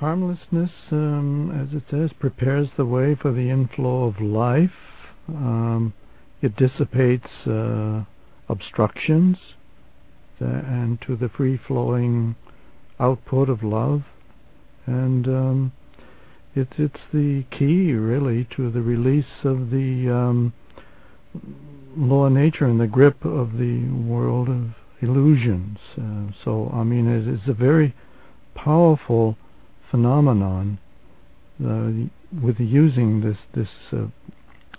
Harmlessness, 0.04 0.72
um, 0.92 1.50
as 1.52 1.74
it 1.74 1.84
says, 1.90 2.12
prepares 2.20 2.68
the 2.76 2.86
way 2.86 3.16
for 3.16 3.32
the 3.32 3.50
inflow 3.50 4.04
of 4.04 4.20
life. 4.20 4.74
Um, 5.30 5.94
it 6.42 6.58
dissipates 6.58 7.48
uh, 7.48 8.04
obstructions 8.50 9.38
uh, 10.42 10.46
and 10.46 11.00
to 11.08 11.16
the 11.16 11.30
free 11.30 11.58
flowing 11.68 12.36
output 13.00 13.50
of 13.50 13.64
love. 13.64 14.04
And 14.86 15.26
um, 15.26 15.72
it's 16.56 16.74
it's 16.78 17.00
the 17.12 17.46
key, 17.52 17.94
really, 17.94 18.48
to 18.56 18.70
the 18.70 18.82
release 18.82 19.44
of 19.44 19.70
the 19.70 20.10
um, 20.14 20.54
law 21.98 22.26
of 22.26 22.34
nature 22.34 22.66
and 22.66 22.80
the 22.80 22.88
grip 22.88 23.26
of 23.26 23.54
the 23.54 23.86
world 23.90 24.50
of 24.50 24.72
illusions. 25.02 25.78
Uh, 25.98 26.28
so, 26.44 26.72
I 26.74 26.84
mean, 26.84 27.08
it's, 27.08 27.42
it's 27.42 27.50
a 27.50 27.54
very 27.54 27.94
powerful 28.56 29.38
phenomenon 29.90 30.80
uh, 31.64 31.92
with 32.44 32.60
using 32.60 33.22
this 33.22 33.38
this 33.54 33.70
uh, 33.92 34.08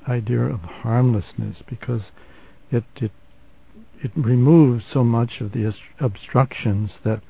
idea 0.08 0.40
of 0.40 0.60
harmlessness 0.60 1.56
because 1.68 2.02
it 2.70 2.84
it 2.96 3.12
it 4.02 4.10
removes 4.16 4.84
so 4.92 5.04
much 5.04 5.40
of 5.40 5.52
the 5.52 5.72
obstructions 6.00 6.90
that 7.04 7.20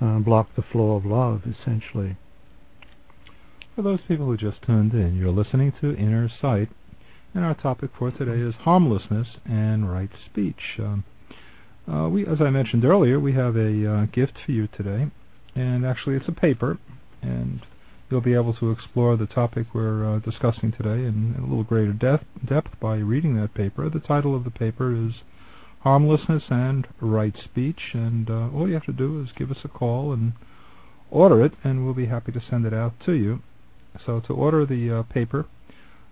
uh, 0.00 0.18
block 0.18 0.48
the 0.56 0.62
flow 0.62 0.96
of 0.96 1.04
love 1.04 1.42
essentially. 1.46 2.16
For 3.74 3.80
those 3.80 4.00
people 4.06 4.26
who 4.26 4.36
just 4.36 4.60
tuned 4.60 4.92
in, 4.92 5.16
you're 5.16 5.30
listening 5.30 5.72
to 5.80 5.96
Inner 5.96 6.28
Sight, 6.42 6.68
and 7.32 7.42
our 7.42 7.54
topic 7.54 7.90
for 7.98 8.10
today 8.10 8.38
is 8.38 8.54
harmlessness 8.54 9.26
and 9.46 9.90
right 9.90 10.10
speech. 10.26 10.78
Um, 10.78 11.04
uh, 11.90 12.06
we, 12.10 12.26
as 12.26 12.42
I 12.42 12.50
mentioned 12.50 12.84
earlier, 12.84 13.18
we 13.18 13.32
have 13.32 13.56
a 13.56 13.90
uh, 13.90 14.04
gift 14.12 14.34
for 14.44 14.52
you 14.52 14.68
today, 14.76 15.06
and 15.54 15.86
actually 15.86 16.16
it's 16.16 16.28
a 16.28 16.32
paper 16.32 16.78
and 17.22 17.60
you'll 18.10 18.20
be 18.20 18.34
able 18.34 18.52
to 18.52 18.70
explore 18.70 19.16
the 19.16 19.26
topic 19.26 19.68
we're 19.72 20.16
uh, 20.16 20.18
discussing 20.18 20.72
today 20.72 21.06
in, 21.06 21.34
in, 21.34 21.42
a 21.42 21.46
little 21.46 21.64
greater 21.64 21.94
depth, 21.94 22.26
depth 22.46 22.78
by 22.78 22.96
reading 22.96 23.36
that 23.36 23.54
paper. 23.54 23.88
The 23.88 24.00
title 24.00 24.36
of 24.36 24.44
the 24.44 24.50
paper 24.50 24.94
is 24.94 25.14
harmlessness 25.80 26.42
and 26.50 26.86
right 27.00 27.34
speech. 27.42 27.94
And 27.94 28.28
uh, 28.28 28.50
all 28.50 28.68
you 28.68 28.74
have 28.74 28.84
to 28.84 28.92
do 28.92 29.22
is 29.22 29.30
give 29.34 29.50
us 29.50 29.64
a 29.64 29.68
call 29.68 30.12
and 30.12 30.34
order 31.10 31.42
it, 31.42 31.52
and 31.64 31.86
we'll 31.86 31.94
be 31.94 32.06
happy 32.06 32.32
to 32.32 32.42
send 32.50 32.66
it 32.66 32.74
out 32.74 32.92
to 33.06 33.12
you. 33.12 33.40
So 34.04 34.20
to 34.20 34.32
order 34.32 34.66
the 34.66 34.98
uh, 34.98 35.02
paper, 35.04 35.46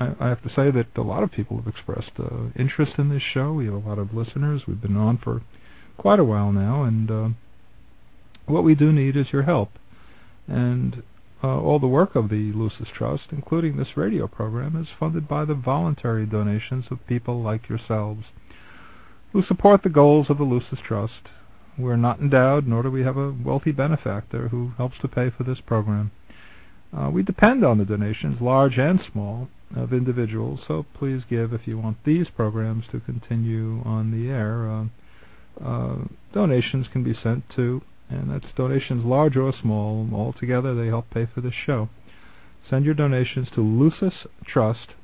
I, 0.00 0.10
I 0.18 0.28
have 0.28 0.42
to 0.42 0.48
say 0.48 0.72
that 0.72 0.88
a 0.96 1.02
lot 1.02 1.22
of 1.22 1.30
people 1.30 1.58
have 1.58 1.68
expressed 1.68 2.10
uh, 2.18 2.48
interest 2.58 2.94
in 2.98 3.10
this 3.10 3.22
show. 3.22 3.52
We 3.52 3.66
have 3.66 3.74
a 3.74 3.88
lot 3.88 4.00
of 4.00 4.12
listeners. 4.12 4.62
We've 4.66 4.82
been 4.82 4.96
on 4.96 5.18
for 5.18 5.42
quite 5.96 6.18
a 6.18 6.24
while 6.24 6.50
now, 6.50 6.82
and 6.82 7.10
uh, 7.12 7.28
what 8.46 8.64
we 8.64 8.74
do 8.74 8.90
need 8.90 9.16
is 9.16 9.32
your 9.32 9.42
help. 9.42 9.70
And 10.48 11.04
uh, 11.42 11.60
all 11.60 11.78
the 11.78 11.86
work 11.86 12.14
of 12.14 12.28
the 12.28 12.52
Lucis 12.52 12.88
Trust, 12.94 13.24
including 13.32 13.76
this 13.76 13.96
radio 13.96 14.26
program, 14.26 14.76
is 14.80 14.88
funded 14.98 15.26
by 15.26 15.44
the 15.44 15.54
voluntary 15.54 16.26
donations 16.26 16.86
of 16.90 17.06
people 17.06 17.42
like 17.42 17.68
yourselves 17.68 18.24
who 19.32 19.42
support 19.44 19.82
the 19.82 19.88
goals 19.88 20.28
of 20.28 20.38
the 20.38 20.44
Lucis 20.44 20.80
Trust. 20.86 21.28
We're 21.78 21.96
not 21.96 22.20
endowed, 22.20 22.66
nor 22.66 22.82
do 22.82 22.90
we 22.90 23.02
have 23.02 23.16
a 23.16 23.32
wealthy 23.32 23.72
benefactor 23.72 24.48
who 24.48 24.72
helps 24.76 24.98
to 25.00 25.08
pay 25.08 25.30
for 25.30 25.44
this 25.44 25.60
program. 25.60 26.10
Uh, 26.96 27.08
we 27.10 27.22
depend 27.22 27.64
on 27.64 27.78
the 27.78 27.84
donations, 27.84 28.40
large 28.40 28.76
and 28.76 29.00
small, 29.12 29.48
of 29.76 29.92
individuals, 29.92 30.60
so 30.66 30.84
please 30.98 31.22
give 31.30 31.52
if 31.52 31.66
you 31.66 31.78
want 31.78 31.96
these 32.04 32.26
programs 32.36 32.84
to 32.90 32.98
continue 33.00 33.80
on 33.84 34.10
the 34.10 34.28
air. 34.28 34.68
Uh, 34.68 34.84
uh, 35.64 36.04
donations 36.32 36.86
can 36.92 37.04
be 37.04 37.14
sent 37.22 37.44
to, 37.54 37.80
and 38.10 38.30
that's 38.30 38.52
donations 38.56 39.04
large 39.04 39.36
or 39.36 39.52
small, 39.52 40.08
all 40.12 40.32
together 40.32 40.74
they 40.74 40.88
help 40.88 41.08
pay 41.10 41.28
for 41.32 41.40
this 41.40 41.54
show. 41.54 41.88
Send 42.68 42.84
your 42.84 42.94
donations 42.94 43.46
to 43.54 43.60
Lucis 43.60 44.26
Trust, 44.44 44.94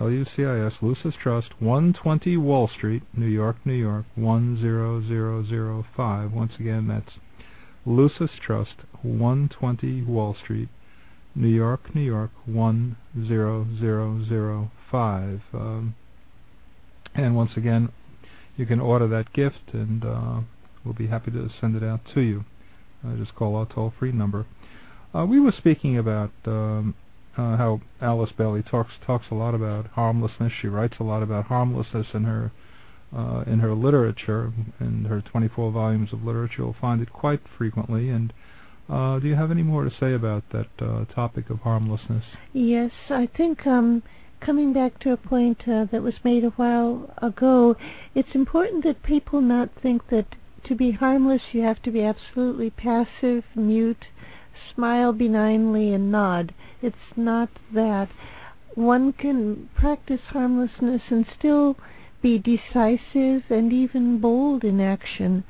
L-U-C-I-S, 0.00 0.72
Lucis 0.82 1.14
Trust, 1.20 1.60
120 1.60 2.36
Wall 2.36 2.68
Street, 2.68 3.04
New 3.16 3.26
York, 3.26 3.56
New 3.64 3.74
York, 3.74 4.06
10005. 4.16 6.32
Once 6.32 6.52
again, 6.58 6.88
that's 6.88 7.12
Lucis 7.86 8.30
Trust, 8.44 8.74
120 9.02 10.02
Wall 10.02 10.34
Street, 10.42 10.68
New 11.34 11.48
York, 11.48 11.94
New 11.94 12.02
York, 12.02 12.30
10005. 12.46 15.40
Um, 15.54 15.94
and 17.14 17.36
once 17.36 17.52
again, 17.56 17.90
you 18.56 18.66
can 18.66 18.80
order 18.80 19.08
that 19.08 19.32
gift, 19.32 19.72
and 19.72 20.04
uh, 20.04 20.40
we'll 20.84 20.92
be 20.94 21.06
happy 21.06 21.30
to 21.30 21.48
send 21.60 21.76
it 21.76 21.82
out 21.82 22.00
to 22.14 22.20
you. 22.20 22.44
Just 23.16 23.34
call 23.34 23.56
our 23.56 23.66
toll-free 23.66 24.12
number. 24.12 24.46
Uh, 25.14 25.24
we 25.24 25.40
were 25.40 25.52
speaking 25.56 25.98
about 25.98 26.32
um, 26.46 26.94
uh, 27.36 27.56
how 27.56 27.80
Alice 28.00 28.30
Bailey 28.36 28.62
talks 28.62 28.92
talks 29.06 29.26
a 29.30 29.34
lot 29.34 29.54
about 29.54 29.86
harmlessness. 29.88 30.52
She 30.60 30.68
writes 30.68 30.94
a 30.98 31.04
lot 31.04 31.22
about 31.22 31.46
harmlessness 31.46 32.06
in 32.14 32.24
her 32.24 32.52
uh, 33.14 33.44
in 33.46 33.60
her 33.60 33.74
literature. 33.74 34.52
In 34.80 35.04
her 35.04 35.20
24 35.20 35.72
volumes 35.72 36.12
of 36.12 36.24
literature, 36.24 36.62
you'll 36.62 36.76
find 36.80 37.00
it 37.00 37.12
quite 37.12 37.40
frequently. 37.56 38.08
And 38.08 38.32
uh, 38.88 39.18
do 39.18 39.28
you 39.28 39.34
have 39.34 39.50
any 39.50 39.62
more 39.62 39.84
to 39.84 39.90
say 39.98 40.14
about 40.14 40.44
that 40.52 40.68
uh, 40.80 41.04
topic 41.14 41.50
of 41.50 41.60
harmlessness? 41.60 42.24
Yes, 42.52 42.90
I 43.10 43.28
think 43.36 43.66
um, 43.66 44.02
coming 44.40 44.72
back 44.72 44.98
to 45.00 45.12
a 45.12 45.16
point 45.16 45.62
uh, 45.68 45.86
that 45.90 46.02
was 46.02 46.14
made 46.24 46.44
a 46.44 46.50
while 46.50 47.12
ago, 47.22 47.76
it's 48.14 48.34
important 48.34 48.84
that 48.84 49.02
people 49.02 49.40
not 49.40 49.70
think 49.82 50.08
that 50.08 50.26
to 50.66 50.74
be 50.74 50.92
harmless 50.92 51.42
you 51.52 51.62
have 51.62 51.82
to 51.82 51.90
be 51.90 52.02
absolutely 52.02 52.70
passive, 52.70 53.44
mute, 53.54 54.06
smile 54.74 55.12
benignly, 55.12 55.92
and 55.92 56.10
nod. 56.10 56.54
It's 56.82 57.16
not 57.16 57.48
that. 57.72 58.08
One 58.74 59.12
can 59.12 59.70
practice 59.74 60.20
harmlessness 60.28 61.02
and 61.10 61.24
still 61.38 61.76
be 62.20 62.38
decisive 62.38 63.50
and 63.50 63.72
even 63.72 64.18
bold 64.20 64.64
in 64.64 64.80
action. 64.80 65.44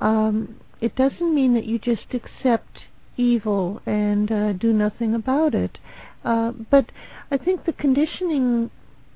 Um, 0.00 0.56
it 0.80 0.96
doesn't 0.96 1.34
mean 1.34 1.54
that 1.54 1.64
you 1.64 1.78
just 1.78 2.14
accept 2.14 2.80
evil 3.16 3.80
and 3.86 4.30
uh, 4.32 4.52
do 4.52 4.72
nothing 4.72 5.14
about 5.14 5.54
it. 5.54 5.78
Uh, 6.24 6.52
but 6.70 6.86
I 7.30 7.36
think 7.36 7.64
the 7.64 7.72
conditioning 7.72 8.70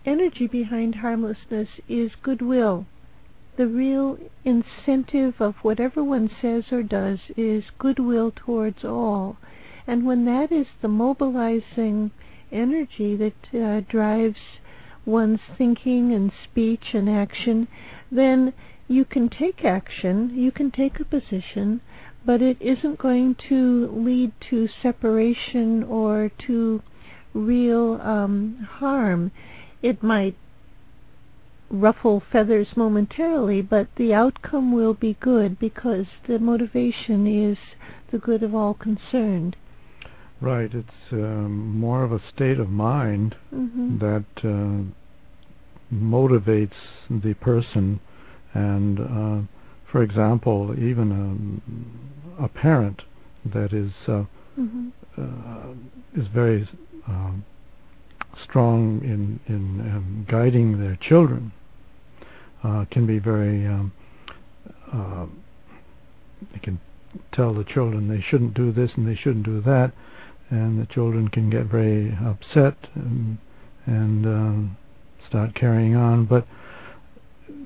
energy 0.04 0.46
behind 0.46 0.96
harmlessness 0.96 1.68
is 1.88 2.12
goodwill. 2.22 2.87
The 3.57 3.66
real 3.66 4.19
incentive 4.45 5.40
of 5.40 5.57
whatever 5.62 6.05
one 6.05 6.31
says 6.42 6.64
or 6.71 6.83
does 6.83 7.19
is 7.37 7.64
goodwill 7.79 8.31
towards 8.31 8.85
all. 8.85 9.38
And 9.87 10.05
when 10.05 10.27
that 10.27 10.53
is 10.53 10.66
the 10.83 10.88
mobilizing 10.88 12.11
energy 12.53 13.16
that 13.16 13.55
uh, 13.55 13.81
drives 13.88 14.38
one's 15.07 15.40
thinking 15.57 16.12
and 16.12 16.33
speech 16.45 16.92
and 16.92 17.09
action, 17.09 17.69
then 18.11 18.53
you 18.88 19.05
can 19.05 19.29
take 19.29 19.64
action, 19.64 20.33
you 20.35 20.51
can 20.53 20.71
take 20.71 21.01
a 21.01 21.05
position, 21.05 21.81
but 22.25 22.42
it 22.42 22.61
isn't 22.61 22.99
going 22.99 23.37
to 23.49 23.87
lead 23.87 24.33
to 24.51 24.69
separation 24.83 25.83
or 25.85 26.31
to 26.47 26.83
real 27.33 28.01
um, 28.03 28.69
harm. 28.71 29.31
It 29.83 30.03
might 30.03 30.37
ruffle 31.70 32.22
feathers 32.33 32.68
momentarily, 32.76 33.62
but 33.62 33.88
the 33.96 34.14
outcome 34.14 34.72
will 34.72 34.94
be 34.94 35.16
good 35.20 35.59
because 35.59 36.07
the 36.29 36.38
motivation 36.38 37.26
is 37.26 37.59
the 38.12 38.18
good 38.18 38.42
of 38.42 38.55
all 38.55 38.74
concerned. 38.74 39.57
Right. 40.40 40.72
It's 40.72 41.12
um, 41.12 41.79
more 41.79 42.05
of 42.05 42.12
a 42.12 42.20
state 42.35 42.61
of 42.61 42.68
mind 42.68 43.37
mm-hmm. 43.52 43.98
that 43.98 44.24
uh, 44.38 45.94
motivates 45.94 46.74
the 47.11 47.35
person 47.35 48.00
and 48.55 49.00
uh, 49.00 49.46
for 49.90 50.02
example, 50.02 50.74
even 50.79 51.62
a, 52.38 52.44
a 52.44 52.48
parent 52.48 53.02
that 53.44 53.72
is 53.72 53.92
uh, 54.09 54.24
mm-hmm. 54.59 54.88
uh, 55.16 56.20
is 56.20 56.26
very 56.35 56.68
um, 57.07 57.44
strong 58.44 59.01
in 59.03 59.40
in 59.46 59.81
um, 59.81 60.27
guiding 60.29 60.81
their 60.81 60.96
children 60.96 61.53
uh, 62.64 62.85
can 62.90 63.07
be 63.07 63.18
very 63.18 63.66
um, 63.66 63.92
uh, 64.92 65.27
they 66.53 66.59
can 66.59 66.81
tell 67.33 67.55
the 67.55 67.64
children 67.64 68.09
they 68.09 68.20
shouldn't 68.20 68.55
do 68.55 68.72
this 68.72 68.90
and 68.96 69.09
they 69.09 69.14
shouldn't 69.14 69.44
do 69.44 69.61
that, 69.62 69.92
and 70.51 70.81
the 70.81 70.87
children 70.87 71.29
can 71.29 71.51
get 71.51 71.66
very 71.66 72.16
upset 72.25 72.77
and 72.94 73.38
and 73.87 74.27
um, 74.27 74.77
start 75.29 75.55
carrying 75.55 75.94
on, 75.94 76.25
but 76.25 76.46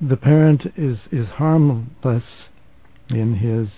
the 0.01 0.17
parent 0.17 0.63
is 0.77 0.99
is 1.11 1.27
harmless 1.29 2.25
in 3.09 3.37
his 3.37 3.69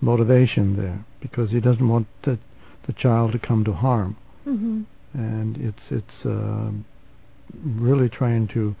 motivation 0.00 0.76
there 0.76 1.04
because 1.20 1.50
he 1.50 1.60
doesn't 1.60 1.88
want 1.88 2.06
the 2.24 2.38
the 2.86 2.92
child 2.92 3.32
to 3.32 3.38
come 3.38 3.64
to 3.64 3.72
harm, 3.72 4.16
mm-hmm. 4.46 4.82
And 5.14 5.56
it's 5.56 5.78
it's 5.90 6.26
uh, 6.26 6.70
really 7.64 8.08
trying 8.08 8.48
to 8.48 8.74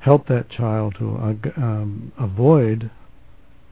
help 0.00 0.26
that 0.28 0.48
child 0.48 0.96
to 0.98 1.16
uh, 1.16 1.60
um, 1.60 2.12
avoid 2.18 2.90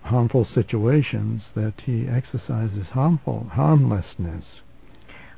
harmful 0.02 0.46
situations 0.54 1.42
that 1.54 1.74
he 1.84 2.06
exercises 2.08 2.86
harmful 2.92 3.46
harmlessness. 3.52 4.44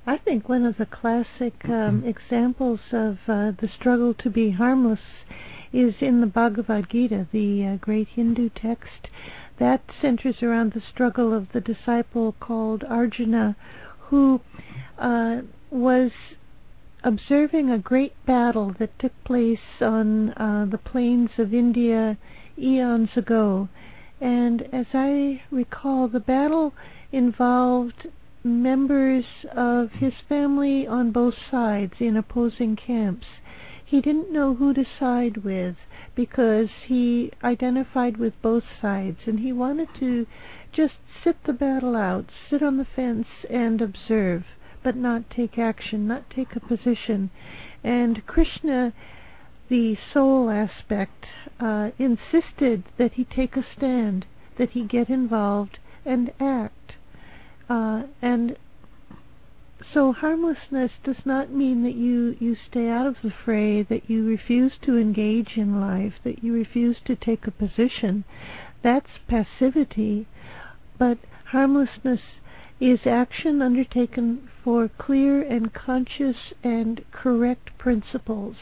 I 0.07 0.19
think 0.19 0.49
one 0.49 0.65
of 0.65 0.79
the 0.79 0.87
classic 0.87 1.55
um, 1.65 2.03
examples 2.05 2.81
of 2.93 3.19
uh, 3.29 3.53
the 3.61 3.69
struggle 3.79 4.15
to 4.15 4.31
be 4.31 4.51
harmless 4.51 5.01
is 5.73 5.95
in 6.01 6.21
the 6.21 6.27
Bhagavad 6.27 6.91
Gita, 6.91 7.29
the 7.33 7.67
uh, 7.67 7.77
great 7.77 8.09
Hindu 8.09 8.51
text. 8.51 9.09
That 9.59 9.83
centers 10.01 10.43
around 10.43 10.73
the 10.73 10.83
struggle 10.93 11.33
of 11.33 11.53
the 11.53 11.61
disciple 11.61 12.35
called 12.41 12.83
Arjuna, 12.83 13.57
who 14.09 14.41
uh, 14.99 15.43
was 15.73 16.11
observing 17.03 17.71
a 17.71 17.79
great 17.79 18.15
battle 18.27 18.75
that 18.79 18.99
took 18.99 19.13
place 19.25 19.81
on 19.81 20.31
uh, 20.35 20.67
the 20.71 20.79
plains 20.79 21.31
of 21.39 21.53
India 21.53 22.17
eons 22.59 23.17
ago. 23.17 23.69
And 24.21 24.63
as 24.73 24.87
I 24.95 25.43
recall, 25.51 26.07
the 26.07 26.21
battle 26.21 26.75
involved 27.11 28.09
members 28.45 29.25
of 29.51 29.91
his 29.93 30.15
family 30.29 30.87
on 30.87 31.11
both 31.11 31.35
sides 31.51 31.95
in 31.99 32.17
opposing 32.17 32.77
camps 32.77 33.27
he 33.93 34.01
didn't 34.01 34.33
know 34.33 34.55
who 34.55 34.73
to 34.73 34.87
side 34.99 35.45
with 35.45 35.77
because 36.15 36.71
he 36.87 37.31
identified 37.45 38.17
with 38.17 38.33
both 38.41 38.65
sides 38.81 39.19
and 39.27 39.41
he 39.41 39.53
wanted 39.53 39.87
to 40.01 40.27
just 40.73 40.95
sit 41.23 41.37
the 41.45 41.53
battle 41.53 41.95
out, 41.95 42.25
sit 42.49 42.63
on 42.63 42.79
the 42.79 42.87
fence 42.87 43.27
and 43.51 43.83
observe, 43.83 44.45
but 44.83 44.97
not 44.97 45.31
take 45.31 45.59
action, 45.59 46.07
not 46.07 46.29
take 46.31 46.57
a 46.57 46.61
position. 46.61 47.31
And 47.85 48.27
Krishna, 48.27 48.93
the 49.69 49.97
soul 50.13 50.51
aspect, 50.51 51.27
uh, 51.61 51.91
insisted 51.99 52.85
that 52.99 53.13
he 53.15 53.25
take 53.25 53.57
a 53.57 53.65
stand, 53.77 54.27
that 54.59 54.71
he 54.71 54.85
get 54.85 55.09
involved 55.09 55.79
and 56.05 56.33
act. 56.41 56.93
Uh, 57.69 58.03
and 58.21 58.57
so 59.93 60.13
harmlessness 60.13 60.93
does 61.05 61.25
not 61.25 61.51
mean 61.51 61.83
that 61.83 61.95
you, 61.95 62.37
you 62.39 62.57
stay 62.71 62.89
out 62.89 63.07
of 63.07 63.17
the 63.23 63.33
fray, 63.45 63.83
that 63.83 64.09
you 64.09 64.27
refuse 64.27 64.73
to 64.83 64.97
engage 64.97 65.57
in 65.57 65.81
life, 65.81 66.15
that 66.25 66.43
you 66.43 66.53
refuse 66.53 66.97
to 67.05 67.17
take 67.17 67.47
a 67.47 67.51
position. 67.51 68.25
That's 68.83 69.19
passivity. 69.29 70.27
But 70.99 71.19
harmlessness 71.51 72.21
is 72.83 72.99
action 73.07 73.63
undertaken 73.63 74.49
for 74.65 74.89
clear 74.99 75.41
and 75.41 75.73
conscious 75.73 76.37
and 76.65 77.05
correct 77.13 77.71
principles. 77.79 78.57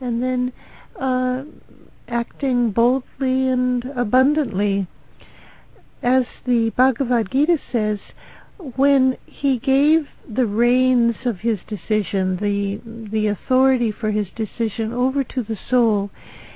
And 0.00 0.20
then 0.20 0.52
uh, 1.00 1.44
acting 2.08 2.72
boldly 2.72 3.48
and 3.48 3.84
abundantly. 3.96 4.88
As 6.02 6.24
the 6.44 6.70
Bhagavad 6.76 7.30
Gita 7.30 7.58
says, 7.70 8.00
when 8.74 9.16
he 9.24 9.58
gave 9.60 10.08
the 10.28 10.46
reins 10.46 11.14
of 11.24 11.38
his 11.38 11.60
decision, 11.68 12.38
the 12.40 12.80
the 12.84 13.28
authority 13.28 13.92
for 13.92 14.10
his 14.10 14.26
decision 14.34 14.92
over 14.92 15.22
to 15.22 15.44
the 15.44 15.58
soul, 15.70 16.10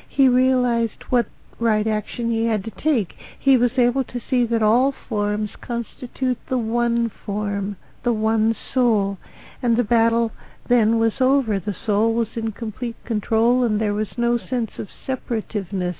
he 0.08 0.28
realized 0.28 1.04
what 1.10 1.26
right 1.60 1.86
action 1.86 2.30
he 2.30 2.46
had 2.46 2.64
to 2.64 2.70
take. 2.70 3.14
He 3.38 3.56
was 3.56 3.78
able 3.78 4.04
to 4.04 4.20
see 4.30 4.44
that 4.46 4.62
all 4.62 4.92
forms 5.08 5.50
constitute 5.60 6.38
the 6.48 6.58
one 6.58 7.10
form, 7.24 7.76
the 8.04 8.12
one 8.12 8.54
soul, 8.74 9.18
and 9.62 9.76
the 9.76 9.84
battle 9.84 10.32
then 10.68 10.98
was 10.98 11.20
over. 11.20 11.58
The 11.58 11.74
soul 11.86 12.14
was 12.14 12.28
in 12.36 12.52
complete 12.52 12.96
control, 13.04 13.64
and 13.64 13.80
there 13.80 13.94
was 13.94 14.16
no 14.16 14.38
sense 14.38 14.72
of 14.78 14.88
separativeness 15.06 15.96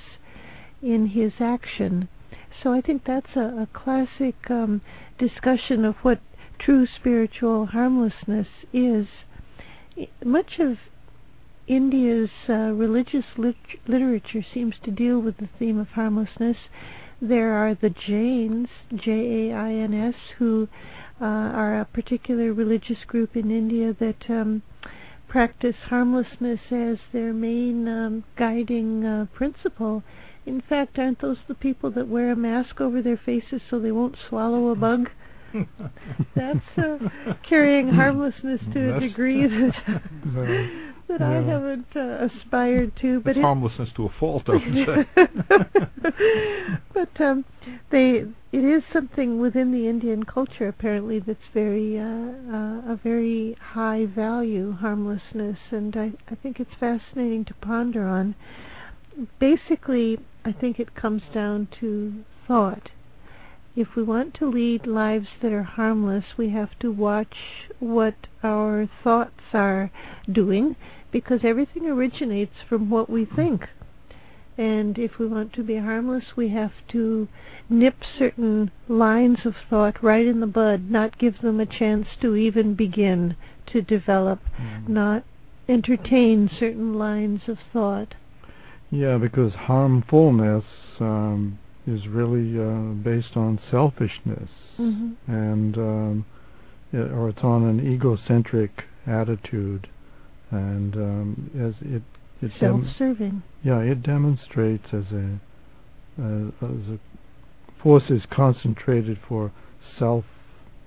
in 0.83 1.09
his 1.09 1.33
action. 1.41 2.09
So 2.63 2.73
I 2.73 2.81
think 2.81 3.05
that's 3.05 3.37
a, 3.37 3.41
a 3.41 3.69
classic 3.73 4.51
um, 4.51 4.81
discussion 5.19 5.85
of 5.85 5.97
what 6.03 6.21
true 6.59 6.87
spiritual 6.87 7.67
harmlessness 7.67 8.49
is. 8.73 9.07
Much 10.25 10.59
of 10.59 10.79
India's 11.69 12.31
uh, 12.49 12.73
religious 12.73 13.27
lit- 13.37 13.57
literature 13.87 14.45
seems 14.55 14.75
to 14.85 14.91
deal 14.91 15.21
with 15.21 15.37
the 15.37 15.49
theme 15.59 15.79
of 15.79 15.89
harmlessness. 15.89 16.57
There 17.21 17.53
are 17.53 17.75
the 17.75 17.91
Jains, 17.91 18.69
J 18.95 19.51
A 19.51 19.55
I 19.55 19.73
N 19.73 19.93
S, 19.93 20.15
who 20.39 20.69
uh, 21.21 21.25
are 21.25 21.81
a 21.81 21.85
particular 21.85 22.53
religious 22.55 23.05
group 23.07 23.37
in 23.37 23.51
India 23.51 23.95
that 24.01 24.31
um, 24.31 24.63
practice 25.29 25.77
harmlessness 25.89 26.61
as 26.71 26.99
their 27.13 27.35
main 27.35 27.87
um, 27.87 28.25
guiding 28.37 29.05
uh, 29.05 29.27
principle. 29.35 30.03
In 30.47 30.63
fact, 30.63 30.99
aren't 30.99 31.21
those 31.21 31.37
the 31.49 31.55
people 31.55 31.91
that 31.91 32.09
wear 32.09 32.33
a 32.33 32.37
mask 32.37 32.81
over 32.81 33.03
their 33.03 33.19
faces 33.19 33.61
so 33.69 33.79
they 33.79 33.93
won't 33.93 34.17
swallow 34.29 34.69
a 34.69 34.75
bug? 34.75 35.11
That's 36.35 36.79
uh, 36.79 36.99
carrying 37.47 37.89
harmlessness 37.89 38.61
to 38.73 38.97
a 38.97 39.01
degree 39.01 39.47
that 39.47 40.81
that 41.09 41.23
I 41.23 41.35
haven't 41.43 41.87
uh, 41.97 42.27
aspired 42.27 42.93
to. 43.01 43.21
But 43.21 43.31
it's 43.31 43.39
it, 43.39 43.43
harmlessness 43.43 43.89
to 43.97 44.07
a 44.07 44.09
fault, 44.21 44.45
I 44.49 44.53
would 44.53 45.07
say. 45.17 46.11
but 46.95 47.21
um, 47.21 47.45
they 47.91 48.25
it 48.53 48.65
is 48.65 48.83
something 48.93 49.41
within 49.41 49.73
the 49.73 49.89
Indian 49.89 50.25
culture 50.25 50.69
apparently 50.69 51.19
that's 51.19 51.39
very 51.53 51.99
uh, 51.99 52.03
uh, 52.05 52.93
a 52.93 53.01
very 53.03 53.57
high 53.61 54.07
value 54.07 54.73
harmlessness, 54.73 55.59
and 55.71 55.97
I 55.97 56.13
I 56.31 56.35
think 56.37 56.61
it's 56.61 56.75
fascinating 56.79 57.45
to 57.47 57.55
ponder 57.55 58.07
on. 58.07 58.35
Basically, 59.41 60.19
I 60.45 60.53
think 60.53 60.79
it 60.79 60.95
comes 60.95 61.23
down 61.35 61.69
to 61.81 62.25
thought 62.47 62.91
if 63.79 63.95
we 63.95 64.03
want 64.03 64.35
to 64.35 64.51
lead 64.51 64.89
lives 64.89 65.29
that 65.41 65.53
are 65.53 65.63
harmless, 65.63 66.25
we 66.37 66.51
have 66.51 66.77
to 66.81 66.91
watch 66.91 67.37
what 67.79 68.17
our 68.43 68.91
thoughts 69.05 69.41
are 69.53 69.93
doing 70.31 70.75
because 71.13 71.43
everything 71.45 71.87
originates 71.87 72.57
from 72.69 72.91
what 72.91 73.09
we 73.09 73.25
think. 73.25 73.67
And 74.57 74.99
if 74.99 75.21
we 75.21 75.29
want 75.29 75.53
to 75.53 75.63
be 75.63 75.77
harmless, 75.77 76.25
we 76.37 76.49
have 76.49 76.73
to 76.89 77.29
nip 77.71 77.95
certain 78.19 78.73
lines 78.89 79.39
of 79.45 79.55
thought 79.71 80.03
right 80.03 80.27
in 80.27 80.41
the 80.41 80.49
bud, 80.49 80.91
not 80.91 81.17
give 81.17 81.41
them 81.41 81.61
a 81.61 81.67
chance 81.67 82.09
to 82.21 82.35
even 82.35 82.75
begin 82.75 83.37
to 83.73 83.81
develop, 83.81 84.41
mm. 84.61 84.89
not 84.89 85.23
entertain 85.69 86.51
certain 86.59 86.95
lines 86.99 87.43
of 87.47 87.59
thought. 87.73 88.17
Yeah, 88.91 89.19
because 89.19 89.53
harmfulness 89.53 90.65
um, 90.99 91.61
is 91.89 92.07
really 92.07 92.59
uh, 92.61 92.93
based 93.03 93.37
on 93.37 93.59
selfishness, 93.71 94.51
mm-hmm. 94.79 95.13
and 95.27 95.77
um, 95.77 96.27
it, 96.93 97.11
or 97.13 97.31
it's 97.31 97.43
on 97.43 97.65
an 97.65 97.81
egocentric 97.81 98.85
attitude, 99.07 99.89
and 100.51 100.95
um, 100.95 101.51
as 101.55 101.87
it 101.87 102.03
it 102.41 102.53
self-serving. 102.61 103.31
Dem- 103.31 103.43
yeah, 103.63 103.81
it 103.81 104.03
demonstrates 104.03 104.87
as 104.93 105.05
a 105.13 105.41
uh, 106.21 106.49
as 106.63 106.89
a 106.89 106.99
force 107.83 108.11
is 108.11 108.23
concentrated 108.31 109.19
for 109.27 109.53
self 109.99 110.25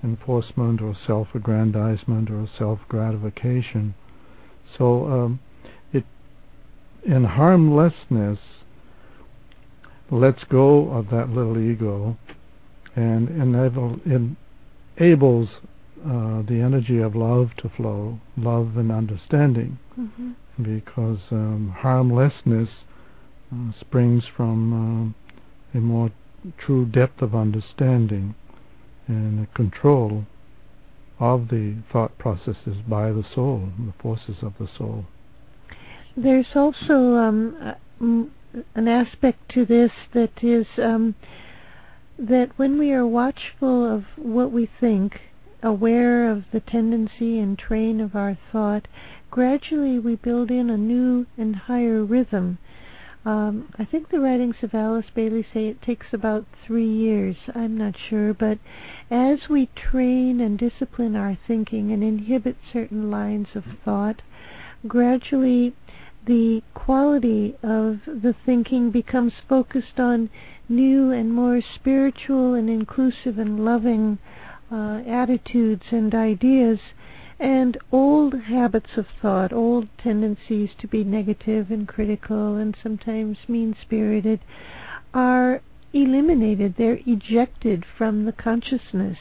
enforcement 0.03 0.81
or 0.81 0.95
self 1.07 1.29
aggrandizement 1.33 2.29
or 2.29 2.47
self 2.57 2.79
gratification. 2.87 3.95
So 4.77 5.05
um, 5.05 5.39
it 5.91 6.05
in 7.03 7.25
harmlessness 7.25 8.39
lets 10.11 10.43
go 10.45 10.91
of 10.91 11.09
that 11.09 11.29
little 11.29 11.57
ego 11.57 12.17
and 12.95 13.29
enable, 13.29 13.99
enables 14.97 15.49
uh, 16.05 16.41
the 16.47 16.61
energy 16.63 16.99
of 16.99 17.15
love 17.15 17.49
to 17.57 17.69
flow, 17.69 18.19
love 18.37 18.75
and 18.75 18.91
understanding, 18.91 19.79
mm-hmm. 19.97 20.31
because 20.61 21.19
um, 21.31 21.73
harmlessness 21.77 22.69
uh, 23.53 23.71
springs 23.79 24.23
from 24.35 25.13
uh, 25.73 25.77
a 25.77 25.81
more 25.81 26.11
true 26.57 26.85
depth 26.85 27.21
of 27.21 27.33
understanding 27.35 28.35
and 29.07 29.53
control 29.53 30.25
of 31.19 31.49
the 31.49 31.75
thought 31.91 32.17
processes 32.17 32.77
by 32.89 33.11
the 33.11 33.23
soul, 33.35 33.69
the 33.77 33.93
forces 34.01 34.37
of 34.41 34.53
the 34.59 34.67
soul. 34.77 35.05
There's 36.17 36.47
also 36.55 37.15
um, 37.15 37.75
an 38.75 38.87
aspect 38.87 39.49
to 39.53 39.65
this 39.65 39.91
that 40.13 40.43
is 40.43 40.65
um, 40.77 41.15
that 42.17 42.51
when 42.57 42.77
we 42.77 42.91
are 42.91 43.05
watchful 43.05 43.85
of 43.85 44.03
what 44.17 44.51
we 44.51 44.69
think, 44.79 45.19
aware 45.63 46.29
of 46.29 46.43
the 46.51 46.59
tendency 46.59 47.39
and 47.39 47.57
train 47.57 47.99
of 47.99 48.15
our 48.15 48.37
thought, 48.51 48.87
gradually 49.29 49.99
we 49.99 50.15
build 50.15 50.51
in 50.51 50.69
a 50.69 50.77
new 50.77 51.25
and 51.37 51.55
higher 51.55 52.03
rhythm. 52.03 52.57
Um, 53.23 53.71
I 53.77 53.85
think 53.85 54.09
the 54.09 54.19
writings 54.19 54.55
of 54.63 54.73
Alice 54.73 55.05
Bailey 55.13 55.45
say 55.53 55.67
it 55.67 55.81
takes 55.81 56.07
about 56.11 56.45
three 56.65 56.89
years. 56.89 57.35
I'm 57.53 57.77
not 57.77 57.95
sure, 58.09 58.33
but 58.33 58.57
as 59.11 59.47
we 59.47 59.67
train 59.75 60.41
and 60.41 60.57
discipline 60.57 61.15
our 61.15 61.37
thinking 61.47 61.91
and 61.91 62.03
inhibit 62.03 62.57
certain 62.73 63.11
lines 63.11 63.49
of 63.53 63.63
thought, 63.85 64.23
gradually 64.87 65.75
the 66.25 66.61
quality 66.73 67.55
of 67.63 67.99
the 68.05 68.35
thinking 68.45 68.91
becomes 68.91 69.33
focused 69.49 69.99
on 69.99 70.29
new 70.69 71.11
and 71.11 71.33
more 71.33 71.61
spiritual 71.75 72.53
and 72.53 72.69
inclusive 72.69 73.37
and 73.37 73.65
loving 73.65 74.17
uh, 74.71 75.01
attitudes 75.05 75.83
and 75.91 76.13
ideas, 76.15 76.79
and 77.39 77.77
old 77.91 78.33
habits 78.43 78.97
of 78.97 79.05
thought, 79.21 79.51
old 79.51 79.87
tendencies 79.97 80.69
to 80.79 80.87
be 80.87 81.03
negative 81.03 81.71
and 81.71 81.87
critical 81.87 82.55
and 82.55 82.77
sometimes 82.81 83.37
mean 83.47 83.75
spirited, 83.81 84.39
are 85.13 85.61
eliminated. 85.91 86.75
They're 86.77 86.99
ejected 87.05 87.83
from 87.97 88.25
the 88.25 88.31
consciousness. 88.31 89.17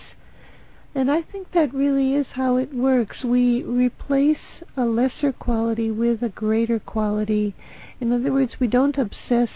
And 0.94 1.11
I 1.11 1.22
think 1.22 1.53
that 1.53 1.72
really 1.72 2.14
is 2.14 2.26
how 2.33 2.57
it 2.57 2.74
works. 2.74 3.22
We 3.22 3.62
replace 3.62 4.62
a 4.76 4.85
lesser 4.85 5.33
quality 5.33 5.90
with 5.90 6.22
a 6.22 6.29
greater 6.29 6.81
quality. 6.81 7.55
In 8.00 8.12
other 8.12 8.33
words, 8.33 8.59
we 8.59 8.66
don't 8.66 8.98
obsess 8.98 9.50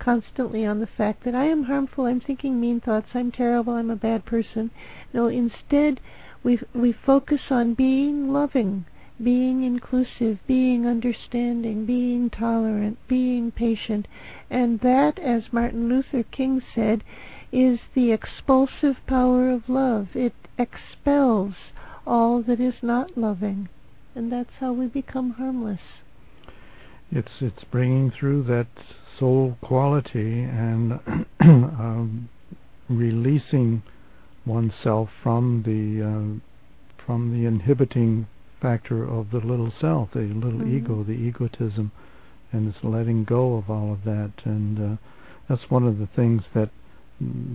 constantly 0.00 0.66
on 0.66 0.80
the 0.80 0.88
fact 0.88 1.22
that 1.24 1.34
I 1.34 1.44
am 1.44 1.64
harmful, 1.64 2.06
I'm 2.06 2.20
thinking 2.20 2.60
mean 2.60 2.80
thoughts, 2.80 3.10
I'm 3.14 3.30
terrible, 3.30 3.74
I'm 3.74 3.90
a 3.90 3.96
bad 3.96 4.24
person. 4.24 4.72
No, 5.12 5.28
instead 5.28 6.00
we 6.42 6.58
we 6.74 6.92
focus 6.92 7.42
on 7.50 7.74
being 7.74 8.32
loving, 8.32 8.84
being 9.22 9.62
inclusive, 9.62 10.40
being 10.48 10.86
understanding, 10.86 11.86
being 11.86 12.28
tolerant, 12.30 12.98
being 13.06 13.52
patient. 13.52 14.08
And 14.50 14.80
that, 14.80 15.20
as 15.20 15.52
Martin 15.52 15.88
Luther 15.88 16.24
King 16.24 16.60
said, 16.74 17.04
is 17.52 17.78
the 17.94 18.10
expulsive 18.10 18.96
power 19.06 19.50
of 19.50 19.68
love. 19.68 20.08
It 20.14 20.32
expels 20.58 21.54
all 22.06 22.42
that 22.42 22.60
is 22.60 22.74
not 22.82 23.16
loving. 23.16 23.68
And 24.14 24.30
that's 24.30 24.50
how 24.60 24.72
we 24.72 24.86
become 24.86 25.30
harmless. 25.32 25.80
It's 27.10 27.40
it's 27.40 27.64
bringing 27.70 28.10
through 28.10 28.44
that 28.44 28.68
soul 29.18 29.56
quality 29.62 30.42
and 30.42 31.00
um, 31.40 32.28
releasing 32.88 33.82
oneself 34.46 35.08
from 35.22 35.62
the 35.64 36.02
uh, 36.04 37.04
from 37.06 37.32
the 37.32 37.46
inhibiting 37.46 38.26
factor 38.60 39.04
of 39.04 39.30
the 39.30 39.38
little 39.38 39.72
self, 39.80 40.10
the 40.12 40.20
little 40.20 40.60
Mhm. 40.60 40.76
ego, 40.76 41.02
the 41.02 41.12
egotism, 41.12 41.90
and 42.52 42.68
it's 42.68 42.84
letting 42.84 43.24
go 43.24 43.56
of 43.56 43.68
all 43.68 43.92
of 43.92 44.04
that. 44.04 44.32
And 44.44 44.78
uh, 44.78 44.96
that's 45.48 45.70
one 45.70 45.86
of 45.86 45.98
the 45.98 46.06
things 46.06 46.42
that 46.54 46.70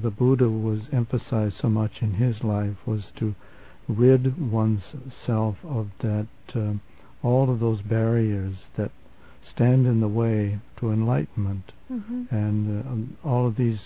the 0.04 0.12
Buddha 0.12 0.50
was 0.50 0.82
emphasized 0.92 1.56
so 1.62 1.70
much 1.70 2.02
in 2.02 2.14
his 2.14 2.44
life 2.44 2.76
was 2.86 3.02
to 3.20 3.36
rid 3.88 4.52
one's 4.52 4.84
self 5.26 5.56
of 5.64 5.88
that 6.02 6.28
uh, 6.56 6.74
all 7.24 7.50
of 7.50 7.60
those 7.60 7.82
barriers 7.82 8.56
that 8.78 8.92
stand 9.54 9.88
in 9.88 10.02
the 10.02 10.08
way 10.08 10.60
to 10.80 10.92
enlightenment. 10.92 11.72
Hmm 11.88 12.24
and 12.30 12.86
uh, 12.86 12.90
um, 12.90 13.18
all 13.24 13.48
of 13.48 13.56
these 13.56 13.80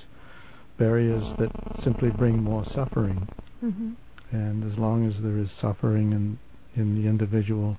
barriers 0.78 1.24
that 1.38 1.52
simply 1.84 2.10
bring 2.10 2.42
more 2.42 2.66
suffering. 2.74 3.28
Hmm 3.60 3.92
and 4.32 4.72
as 4.72 4.78
long 4.80 5.08
as 5.08 5.22
there 5.22 5.38
is 5.38 5.50
suffering 5.60 6.12
in 6.14 6.40
in 6.76 7.02
the 7.02 7.08
individual 7.08 7.78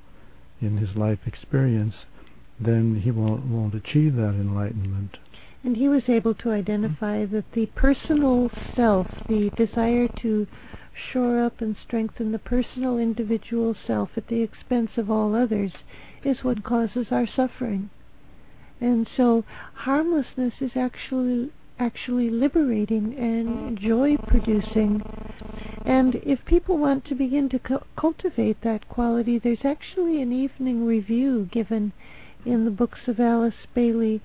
in 0.60 0.76
his 0.76 0.94
life 0.96 1.18
experience 1.26 1.94
then 2.60 3.00
he 3.02 3.10
won't 3.10 3.44
won't 3.46 3.74
achieve 3.74 4.14
that 4.14 4.34
enlightenment 4.34 5.16
And 5.64 5.77
he 5.77 5.88
was 5.88 6.09
able 6.09 6.35
to 6.35 6.51
identify 6.51 7.25
that 7.27 7.53
the 7.53 7.66
personal 7.66 8.51
self, 8.75 9.07
the 9.29 9.51
desire 9.57 10.09
to 10.22 10.46
shore 10.92 11.42
up 11.42 11.61
and 11.61 11.77
strengthen 11.77 12.33
the 12.33 12.38
personal 12.38 12.98
individual 12.98 13.75
self 13.87 14.11
at 14.16 14.27
the 14.27 14.42
expense 14.42 14.90
of 14.96 15.11
all 15.11 15.35
others, 15.35 15.72
is 16.25 16.42
what 16.42 16.64
causes 16.64 17.07
our 17.11 17.27
suffering. 17.27 17.90
And 18.81 19.09
so 19.16 19.44
harmlessness 19.75 20.55
is 20.61 20.72
actually 20.75 21.53
actually 21.79 22.31
liberating 22.31 23.14
and 23.16 23.79
joy 23.79 24.16
producing. 24.27 25.03
And 25.85 26.16
if 26.16 26.44
people 26.44 26.79
want 26.79 27.05
to 27.07 27.14
begin 27.14 27.48
to 27.51 27.59
cu- 27.59 27.81
cultivate 27.96 28.61
that 28.62 28.88
quality, 28.88 29.38
there's 29.38 29.64
actually 29.64 30.20
an 30.20 30.33
evening 30.33 30.85
review 30.85 31.48
given 31.51 31.92
in 32.44 32.64
the 32.64 32.70
books 32.70 33.00
of 33.07 33.20
Alice 33.20 33.66
Bailey 33.74 34.20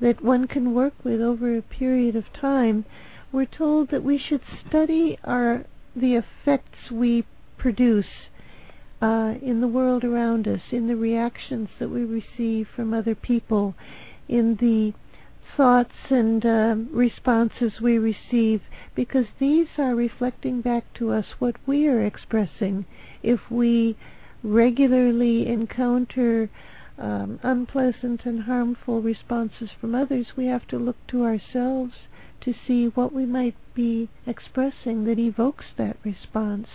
that 0.00 0.22
one 0.22 0.46
can 0.46 0.74
work 0.74 0.94
with 1.04 1.20
over 1.20 1.56
a 1.56 1.62
period 1.62 2.16
of 2.16 2.32
time. 2.32 2.84
We're 3.32 3.44
told 3.46 3.90
that 3.90 4.02
we 4.02 4.18
should 4.18 4.42
study 4.66 5.18
our 5.24 5.64
the 5.94 6.14
effects 6.14 6.90
we 6.90 7.24
produce 7.58 8.06
uh, 9.02 9.34
in 9.42 9.60
the 9.60 9.68
world 9.68 10.04
around 10.04 10.46
us, 10.46 10.60
in 10.70 10.86
the 10.86 10.96
reactions 10.96 11.68
that 11.78 11.90
we 11.90 12.04
receive 12.04 12.68
from 12.74 12.94
other 12.94 13.14
people, 13.14 13.74
in 14.28 14.56
the 14.56 14.92
thoughts 15.56 15.94
and 16.10 16.46
uh, 16.46 16.74
responses 16.90 17.80
we 17.80 17.98
receive, 17.98 18.62
because 18.94 19.26
these 19.38 19.66
are 19.78 19.94
reflecting 19.94 20.60
back 20.60 20.84
to 20.94 21.10
us 21.10 21.26
what 21.38 21.56
we 21.66 21.86
are 21.88 22.04
expressing. 22.04 22.84
If 23.22 23.40
we 23.50 23.96
regularly 24.42 25.46
encounter 25.46 26.48
um, 27.00 27.40
unpleasant 27.42 28.26
and 28.26 28.42
harmful 28.42 29.00
responses 29.00 29.70
from 29.80 29.94
others, 29.94 30.36
we 30.36 30.46
have 30.46 30.68
to 30.68 30.78
look 30.78 30.96
to 31.08 31.24
ourselves 31.24 31.94
to 32.42 32.54
see 32.66 32.86
what 32.86 33.12
we 33.12 33.26
might 33.26 33.56
be 33.74 34.08
expressing 34.26 35.04
that 35.04 35.18
evokes 35.18 35.66
that 35.76 35.96
response. 36.04 36.68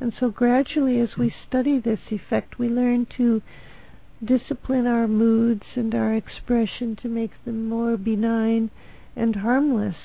And 0.00 0.12
so, 0.18 0.30
gradually, 0.30 0.98
as 1.00 1.16
we 1.16 1.34
study 1.46 1.78
this 1.78 2.00
effect, 2.10 2.58
we 2.58 2.68
learn 2.68 3.06
to 3.16 3.42
discipline 4.24 4.86
our 4.86 5.06
moods 5.06 5.64
and 5.74 5.94
our 5.94 6.14
expression 6.14 6.96
to 6.96 7.08
make 7.08 7.32
them 7.44 7.68
more 7.68 7.96
benign 7.96 8.70
and 9.14 9.36
harmless. 9.36 9.96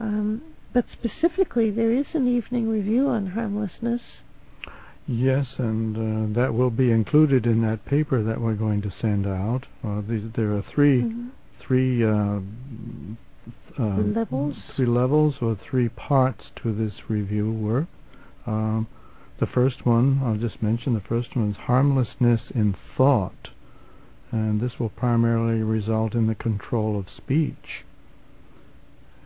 Um, 0.00 0.42
but 0.72 0.86
specifically, 0.92 1.70
there 1.70 1.92
is 1.92 2.06
an 2.14 2.26
evening 2.26 2.68
review 2.68 3.08
on 3.08 3.28
harmlessness. 3.28 4.00
Yes, 5.06 5.46
and 5.58 5.96
uh, 5.96 6.40
that 6.40 6.54
will 6.54 6.70
be 6.70 6.90
included 6.90 7.44
in 7.44 7.60
that 7.62 7.84
paper 7.84 8.22
that 8.22 8.40
we're 8.40 8.54
going 8.54 8.82
to 8.82 8.92
send 9.00 9.26
out. 9.26 9.66
Uh, 9.84 10.00
these, 10.08 10.22
there 10.36 10.52
are 10.52 10.62
3 10.62 11.02
Mhm. 11.02 11.30
three 11.60 12.04
uh, 12.04 12.40
uh, 13.78 13.96
levels? 13.96 14.56
three 14.76 14.86
levels 14.86 15.36
or 15.40 15.56
three 15.56 15.88
parts 15.88 16.50
to 16.62 16.72
this 16.72 17.08
review 17.08 17.50
work. 17.52 17.86
Um, 18.46 18.86
the 19.40 19.46
first 19.46 19.86
one, 19.86 20.20
I'll 20.24 20.36
just 20.36 20.62
mention, 20.62 20.94
the 20.94 21.00
first 21.00 21.34
one 21.34 21.50
is 21.50 21.56
harmlessness 21.56 22.50
in 22.54 22.74
thought, 22.96 23.48
and 24.30 24.60
this 24.60 24.78
will 24.78 24.90
primarily 24.90 25.62
result 25.62 26.14
in 26.14 26.26
the 26.26 26.34
control 26.34 26.98
of 26.98 27.06
speech. 27.16 27.84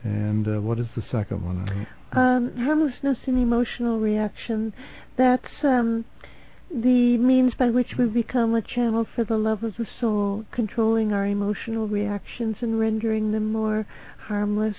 And 0.07 0.47
uh, 0.47 0.61
what 0.61 0.79
is 0.79 0.87
the 0.95 1.03
second 1.11 1.45
one? 1.45 1.87
Um, 2.13 2.57
harmlessness 2.57 3.19
in 3.27 3.43
emotional 3.43 3.99
reaction. 3.99 4.73
That's 5.19 5.65
um, 5.65 6.05
the 6.71 7.19
means 7.19 7.55
by 7.59 7.71
which 7.71 7.97
we 7.99 8.07
become 8.07 8.55
a 8.55 8.63
channel 8.63 9.07
for 9.15 9.25
the 9.25 9.37
love 9.37 9.65
of 9.65 9.77
the 9.77 9.87
soul, 10.01 10.45
controlling 10.53 11.13
our 11.13 11.27
emotional 11.27 11.89
reactions 11.89 12.57
and 12.61 12.79
rendering 12.79 13.33
them 13.33 13.51
more 13.51 13.87
harmless. 14.29 14.77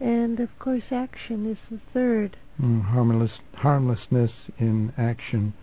And 0.00 0.38
of 0.38 0.56
course, 0.58 0.84
action 0.90 1.50
is 1.50 1.58
the 1.70 1.80
third. 1.92 2.36
Mm, 2.60 2.84
harmless, 2.84 3.32
harmlessness 3.54 4.30
in 4.58 4.92
action 4.96 5.54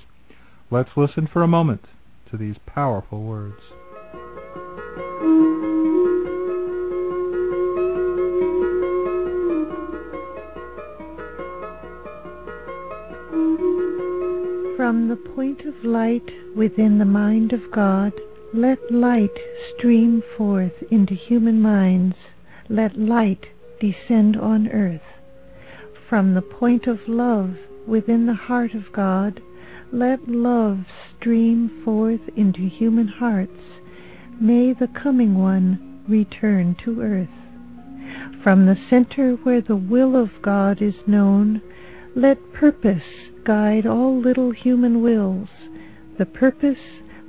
Let's 0.70 0.98
listen 0.98 1.26
for 1.26 1.42
a 1.42 1.48
moment 1.48 1.86
to 2.30 2.36
these 2.36 2.58
powerful 2.66 3.24
words. 3.24 3.62
From 14.76 15.08
the 15.08 15.16
point 15.16 15.62
of 15.62 15.86
light 15.86 16.30
within 16.58 16.98
the 16.98 17.06
mind 17.06 17.54
of 17.54 17.72
God, 17.72 18.12
let 18.54 18.92
light 18.92 19.38
stream 19.76 20.24
forth 20.38 20.84
into 20.90 21.14
human 21.14 21.62
minds. 21.62 22.16
Let 22.70 22.98
light 22.98 23.48
descend 23.80 24.38
on 24.38 24.70
earth. 24.70 25.02
From 26.10 26.34
the 26.34 26.42
point 26.42 26.88
of 26.88 27.00
love 27.08 27.56
within 27.86 28.26
the 28.26 28.34
heart 28.34 28.74
of 28.74 28.92
God, 28.94 29.42
let 29.92 30.28
love 30.28 30.80
stream 31.18 31.82
forth 31.84 32.22
into 32.36 32.68
human 32.68 33.08
hearts. 33.08 33.60
May 34.40 34.74
the 34.74 34.88
coming 34.88 35.38
one 35.38 36.04
return 36.08 36.76
to 36.86 37.02
earth. 37.02 37.28
From 38.44 38.66
the 38.66 38.78
center 38.90 39.34
where 39.44 39.62
the 39.62 39.76
will 39.76 40.16
of 40.16 40.30
God 40.42 40.82
is 40.82 40.96
known, 41.06 41.62
let 42.16 42.54
purpose 42.54 43.04
guide 43.44 43.86
all 43.86 44.18
little 44.20 44.52
human 44.52 45.02
wills, 45.02 45.50
the 46.18 46.26
purpose 46.26 46.78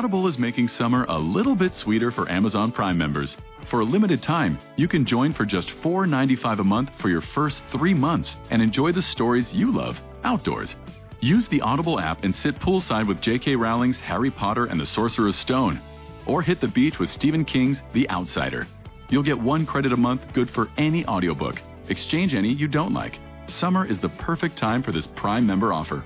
Audible 0.00 0.26
is 0.26 0.38
making 0.38 0.66
summer 0.66 1.04
a 1.10 1.18
little 1.18 1.54
bit 1.54 1.76
sweeter 1.76 2.10
for 2.10 2.26
Amazon 2.32 2.72
Prime 2.72 2.96
members. 2.96 3.36
For 3.68 3.80
a 3.80 3.84
limited 3.84 4.22
time, 4.22 4.58
you 4.76 4.88
can 4.88 5.04
join 5.04 5.34
for 5.34 5.44
just 5.44 5.68
$4.95 5.82 6.60
a 6.60 6.64
month 6.64 6.90
for 7.00 7.10
your 7.10 7.20
first 7.20 7.62
three 7.70 7.92
months 7.92 8.38
and 8.48 8.62
enjoy 8.62 8.92
the 8.92 9.02
stories 9.02 9.52
you 9.52 9.70
love 9.70 10.00
outdoors. 10.24 10.74
Use 11.20 11.46
the 11.48 11.60
Audible 11.60 12.00
app 12.00 12.24
and 12.24 12.34
sit 12.34 12.58
poolside 12.60 13.06
with 13.06 13.20
J.K. 13.20 13.56
Rowling's 13.56 13.98
Harry 13.98 14.30
Potter 14.30 14.64
and 14.64 14.80
the 14.80 14.86
Sorcerer's 14.86 15.36
Stone, 15.36 15.82
or 16.24 16.40
hit 16.40 16.62
the 16.62 16.68
beach 16.68 16.98
with 16.98 17.10
Stephen 17.10 17.44
King's 17.44 17.82
The 17.92 18.08
Outsider. 18.08 18.66
You'll 19.10 19.22
get 19.22 19.38
one 19.38 19.66
credit 19.66 19.92
a 19.92 19.98
month 19.98 20.22
good 20.32 20.48
for 20.48 20.68
any 20.78 21.04
audiobook. 21.04 21.60
Exchange 21.90 22.32
any 22.32 22.54
you 22.54 22.68
don't 22.68 22.94
like. 22.94 23.18
Summer 23.48 23.84
is 23.84 23.98
the 23.98 24.08
perfect 24.08 24.56
time 24.56 24.82
for 24.82 24.92
this 24.92 25.06
Prime 25.08 25.46
member 25.46 25.74
offer. 25.74 26.02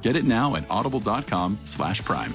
Get 0.00 0.16
it 0.16 0.24
now 0.24 0.56
at 0.56 0.64
audible.com/prime. 0.70 2.34